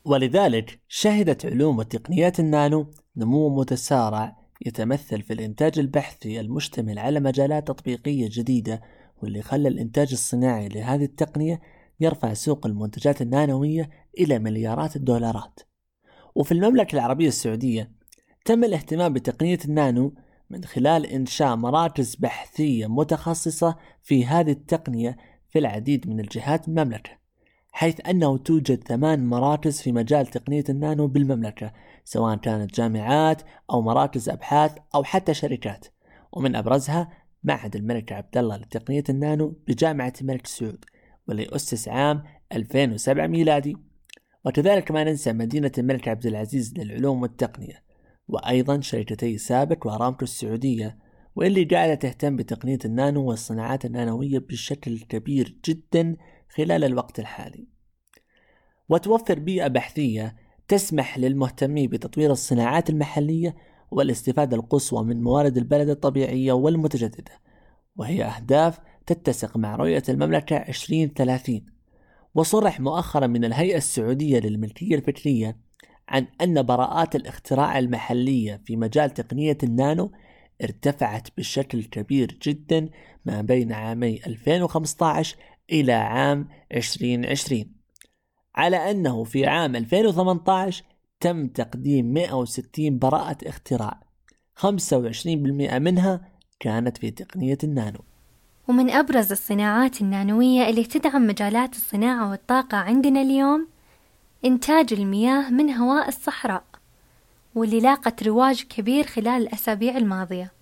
ولذلك 0.04 0.80
شهدت 0.88 1.46
علوم 1.46 1.78
وتقنيات 1.78 2.40
النانو 2.40 2.86
نمو 3.16 3.60
متسارع 3.60 4.36
يتمثل 4.66 5.22
في 5.22 5.32
الإنتاج 5.32 5.78
البحثي 5.78 6.40
المشتمل 6.40 6.98
على 6.98 7.20
مجالات 7.20 7.68
تطبيقية 7.68 8.28
جديدة 8.32 8.82
واللي 9.22 9.42
خلى 9.42 9.68
الإنتاج 9.68 10.08
الصناعي 10.12 10.68
لهذه 10.68 11.04
التقنية 11.04 11.60
يرفع 12.00 12.34
سوق 12.34 12.66
المنتجات 12.66 13.22
النانوية 13.22 13.90
إلى 14.18 14.38
مليارات 14.38 14.96
الدولارات. 14.96 15.60
وفي 16.34 16.52
المملكة 16.52 16.94
العربية 16.94 17.28
السعودية 17.28 17.90
تم 18.44 18.64
الاهتمام 18.64 19.12
بتقنية 19.12 19.58
النانو 19.64 20.14
من 20.50 20.64
خلال 20.64 21.06
إنشاء 21.06 21.56
مراكز 21.56 22.14
بحثية 22.14 22.86
متخصصة 22.86 23.76
في 24.02 24.26
هذه 24.26 24.50
التقنية 24.50 25.16
في 25.50 25.58
العديد 25.58 26.08
من 26.08 26.20
الجهات 26.20 26.66
بالمملكة 26.66 27.24
حيث 27.74 28.08
أنه 28.08 28.38
توجد 28.38 28.84
ثمان 28.84 29.26
مراكز 29.26 29.80
في 29.80 29.92
مجال 29.92 30.26
تقنية 30.26 30.64
النانو 30.68 31.06
بالمملكة 31.06 31.72
سواء 32.04 32.36
كانت 32.36 32.74
جامعات 32.74 33.42
أو 33.70 33.82
مراكز 33.82 34.28
أبحاث 34.28 34.72
أو 34.94 35.04
حتى 35.04 35.34
شركات. 35.34 35.86
ومن 36.32 36.56
أبرزها 36.56 37.08
معهد 37.44 37.76
الملك 37.76 38.12
عبد 38.12 38.38
الله 38.38 38.56
لتقنية 38.56 39.04
النانو 39.08 39.56
بجامعة 39.68 40.12
الملك 40.20 40.46
سعود. 40.46 40.84
واللي 41.28 41.46
أسس 41.50 41.88
عام 41.88 42.22
2007 42.52 43.26
ميلادي. 43.26 43.76
وكذلك 44.44 44.90
ما 44.90 45.04
ننسى 45.04 45.32
مدينة 45.32 45.72
الملك 45.78 46.08
عبد 46.08 46.26
العزيز 46.26 46.74
للعلوم 46.78 47.22
والتقنية 47.22 47.84
وأيضا 48.28 48.80
شركتي 48.80 49.38
سابك 49.38 49.86
وأرامكو 49.86 50.22
السعودية 50.24 50.98
واللي 51.36 51.64
قاعدة 51.64 51.94
تهتم 51.94 52.36
بتقنية 52.36 52.78
النانو 52.84 53.24
والصناعات 53.24 53.84
النانوية 53.84 54.38
بشكل 54.38 55.00
كبير 55.00 55.56
جدا 55.64 56.16
خلال 56.48 56.84
الوقت 56.84 57.18
الحالي. 57.18 57.68
وتوفر 58.88 59.38
بيئة 59.38 59.68
بحثية 59.68 60.36
تسمح 60.68 61.18
للمهتمين 61.18 61.90
بتطوير 61.90 62.32
الصناعات 62.32 62.90
المحلية 62.90 63.56
والاستفادة 63.90 64.56
القصوى 64.56 65.04
من 65.04 65.22
موارد 65.22 65.56
البلد 65.56 65.88
الطبيعية 65.88 66.52
والمتجددة 66.52 67.32
وهي 67.96 68.24
أهداف 68.24 68.78
تتسق 69.06 69.56
مع 69.56 69.76
رؤية 69.76 70.02
المملكة 70.08 70.56
2030 70.56 71.66
وصرح 72.34 72.80
مؤخرا 72.80 73.26
من 73.26 73.44
الهيئة 73.44 73.76
السعودية 73.76 74.38
للملكية 74.38 74.94
الفكرية 74.94 75.56
عن 76.08 76.26
أن 76.40 76.62
براءات 76.62 77.16
الاختراع 77.16 77.78
المحلية 77.78 78.60
في 78.64 78.76
مجال 78.76 79.10
تقنية 79.10 79.58
النانو 79.62 80.12
ارتفعت 80.62 81.28
بشكل 81.38 81.84
كبير 81.84 82.38
جدا 82.42 82.88
ما 83.24 83.42
بين 83.42 83.72
عامي 83.72 84.20
2015 84.26 85.36
إلى 85.72 85.92
عام 85.92 86.48
2020 86.72 87.64
على 88.54 88.90
أنه 88.90 89.24
في 89.24 89.46
عام 89.46 89.76
2018 89.76 90.84
تم 91.20 91.46
تقديم 91.46 92.12
160 92.12 92.98
براءة 92.98 93.48
اختراع 93.48 94.00
25% 94.60 95.26
منها 95.74 96.28
كانت 96.60 96.98
في 96.98 97.10
تقنية 97.10 97.58
النانو. 97.64 98.00
ومن 98.68 98.90
أبرز 98.90 99.32
الصناعات 99.32 100.00
النانوية 100.00 100.68
اللي 100.68 100.84
تدعم 100.84 101.26
مجالات 101.26 101.76
الصناعة 101.76 102.30
والطاقة 102.30 102.76
عندنا 102.76 103.22
اليوم 103.22 103.68
إنتاج 104.44 104.92
المياه 104.92 105.50
من 105.50 105.70
هواء 105.70 106.08
الصحراء 106.08 106.64
واللي 107.54 107.80
لاقت 107.80 108.22
رواج 108.22 108.62
كبير 108.62 109.06
خلال 109.06 109.42
الأسابيع 109.42 109.96
الماضية. 109.96 110.52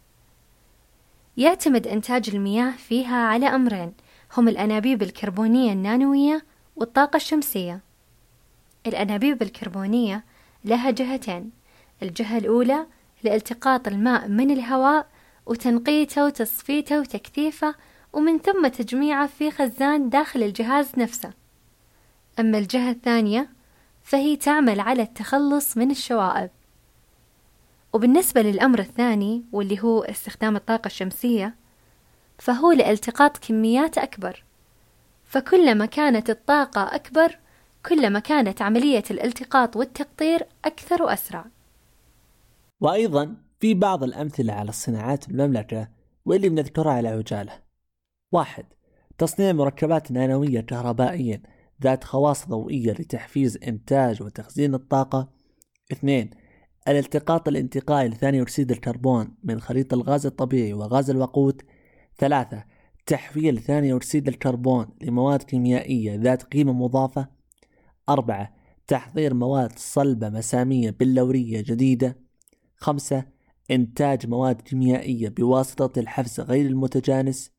يعتمد 1.36 1.86
إنتاج 1.86 2.30
المياه 2.30 2.70
فيها 2.70 3.16
على 3.16 3.46
أمرين 3.46 3.92
هم 4.36 4.48
الأنابيب 4.48 5.02
الكربونية 5.02 5.72
النانوية 5.72 6.44
والطاقة 6.76 7.16
الشمسية. 7.16 7.80
الأنابيب 8.86 9.42
الكربونية 9.42 10.24
لها 10.64 10.90
جهتين 10.90 11.50
الجهة 12.02 12.38
الأولى 12.38 12.86
لالتقاط 13.22 13.88
الماء 13.88 14.28
من 14.28 14.50
الهواء 14.50 15.06
وتنقيته 15.46 16.24
وتصفيته 16.24 17.00
وتكثيفه 17.00 17.74
ومن 18.12 18.38
ثم 18.38 18.68
تجميعه 18.68 19.26
في 19.26 19.50
خزان 19.50 20.08
داخل 20.08 20.42
الجهاز 20.42 20.98
نفسه. 20.98 21.32
أما 22.40 22.58
الجهة 22.58 22.90
الثانية 22.90 23.48
فهي 24.02 24.36
تعمل 24.36 24.80
على 24.80 25.02
التخلص 25.02 25.76
من 25.76 25.90
الشوائب. 25.90 26.50
وبالنسبة 27.92 28.42
للأمر 28.42 28.78
الثاني 28.78 29.44
واللي 29.52 29.82
هو 29.82 30.02
استخدام 30.02 30.56
الطاقة 30.56 30.86
الشمسية 30.86 31.54
فهو 32.38 32.72
لالتقاط 32.72 33.38
كميات 33.38 33.98
أكبر. 33.98 34.44
فكلما 35.24 35.86
كانت 35.86 36.30
الطاقة 36.30 36.94
أكبر 36.94 37.38
كلما 37.86 38.18
كانت 38.18 38.62
عملية 38.62 39.02
الالتقاط 39.10 39.76
والتقطير 39.76 40.46
أكثر 40.64 41.02
وأسرع. 41.02 41.44
وأيضا 42.80 43.36
في 43.60 43.74
بعض 43.74 44.02
الأمثلة 44.02 44.52
على 44.52 44.68
الصناعات 44.68 45.28
بالمملكة 45.28 45.88
واللي 46.26 46.48
بنذكرها 46.48 46.92
على 46.92 47.08
عجالة. 47.08 47.61
واحد 48.32 48.64
تصنيع 49.18 49.52
مركبات 49.52 50.12
نانوية 50.12 50.60
كهربائية 50.60 51.42
ذات 51.82 52.04
خواص 52.04 52.48
ضوئية 52.48 52.92
لتحفيز 52.92 53.58
إنتاج 53.68 54.22
وتخزين 54.22 54.74
الطاقة. 54.74 55.32
اثنين 55.92 56.30
الالتقاط 56.88 57.48
الانتقائي 57.48 58.08
لثاني 58.08 58.42
أكسيد 58.42 58.70
الكربون 58.70 59.34
من 59.44 59.60
خليط 59.60 59.92
الغاز 59.92 60.26
الطبيعي 60.26 60.72
وغاز 60.72 61.10
الوقود. 61.10 61.62
ثلاثة 62.18 62.64
تحويل 63.06 63.58
ثاني 63.58 63.96
أكسيد 63.96 64.28
الكربون 64.28 64.86
لمواد 65.02 65.42
كيميائية 65.42 66.14
ذات 66.14 66.42
قيمة 66.42 66.72
مضافة. 66.72 67.28
أربعة 68.08 68.54
تحضير 68.86 69.34
مواد 69.34 69.78
صلبة 69.78 70.28
مسامية 70.28 70.90
بلورية 70.90 71.60
جديدة. 71.60 72.18
خمسة 72.76 73.24
إنتاج 73.70 74.26
مواد 74.26 74.60
كيميائية 74.60 75.28
بواسطة 75.28 76.00
الحفز 76.00 76.40
غير 76.40 76.66
المتجانس. 76.66 77.51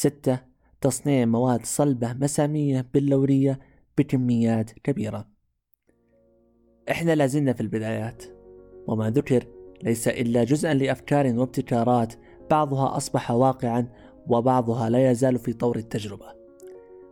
ستة 0.00 0.38
تصنيع 0.80 1.24
مواد 1.24 1.66
صلبة 1.66 2.12
مسامية 2.12 2.86
بلورية 2.94 3.58
بكميات 3.98 4.70
كبيرة. 4.70 5.28
إحنا 6.90 7.14
لازلنا 7.14 7.52
في 7.52 7.60
البدايات. 7.60 8.24
وما 8.86 9.10
ذكر 9.10 9.46
ليس 9.82 10.08
إلا 10.08 10.44
جزءا 10.44 10.74
لأفكار 10.74 11.38
وابتكارات 11.38 12.14
بعضها 12.50 12.96
أصبح 12.96 13.30
واقعا 13.30 13.88
وبعضها 14.26 14.90
لا 14.90 15.10
يزال 15.10 15.38
في 15.38 15.52
طور 15.52 15.76
التجربة. 15.76 16.26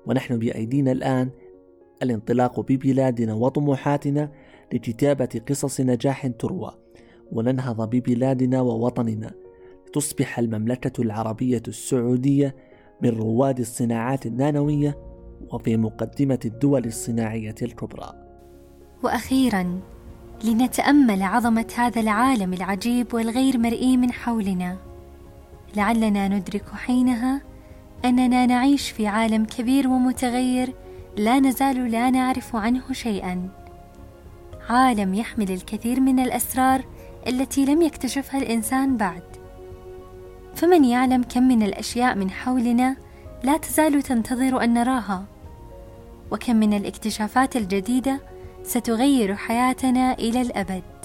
ونحن 0.06 0.38
بأيدينا 0.38 0.92
الآن 0.92 1.30
الانطلاق 2.02 2.60
ببلادنا 2.60 3.34
وطموحاتنا 3.34 4.32
لكتابة 4.72 5.40
قصص 5.48 5.80
نجاح 5.80 6.26
تروى. 6.26 6.78
وننهض 7.32 7.90
ببلادنا 7.90 8.60
ووطننا. 8.60 9.34
لتصبح 9.88 10.38
المملكة 10.38 11.02
العربية 11.02 11.62
السعودية 11.68 12.67
من 13.02 13.10
رواد 13.10 13.58
الصناعات 13.60 14.26
النانوية 14.26 14.98
وفي 15.52 15.76
مقدمة 15.76 16.38
الدول 16.44 16.84
الصناعية 16.84 17.54
الكبرى. 17.62 18.12
وأخيرا 19.02 19.80
لنتأمل 20.44 21.22
عظمة 21.22 21.66
هذا 21.76 22.00
العالم 22.00 22.52
العجيب 22.52 23.14
والغير 23.14 23.58
مرئي 23.58 23.96
من 23.96 24.12
حولنا. 24.12 24.76
لعلنا 25.76 26.28
ندرك 26.28 26.64
حينها 26.74 27.42
أننا 28.04 28.46
نعيش 28.46 28.90
في 28.90 29.06
عالم 29.06 29.44
كبير 29.44 29.88
ومتغير 29.88 30.74
لا 31.16 31.40
نزال 31.40 31.90
لا 31.90 32.10
نعرف 32.10 32.56
عنه 32.56 32.92
شيئا. 32.92 33.48
عالم 34.68 35.14
يحمل 35.14 35.50
الكثير 35.50 36.00
من 36.00 36.20
الأسرار 36.20 36.84
التي 37.26 37.64
لم 37.64 37.82
يكتشفها 37.82 38.40
الإنسان 38.40 38.96
بعد. 38.96 39.27
فمن 40.58 40.84
يعلم 40.84 41.22
كم 41.22 41.42
من 41.42 41.62
الأشياء 41.62 42.14
من 42.14 42.30
حولنا 42.30 42.96
لا 43.42 43.56
تزال 43.56 44.02
تنتظر 44.02 44.64
أن 44.64 44.74
نراها 44.74 45.24
وكم 46.30 46.56
من 46.56 46.74
الاكتشافات 46.74 47.56
الجديدة 47.56 48.20
ستغير 48.62 49.36
حياتنا 49.36 50.12
إلى 50.12 50.40
الأبد. 50.40 50.97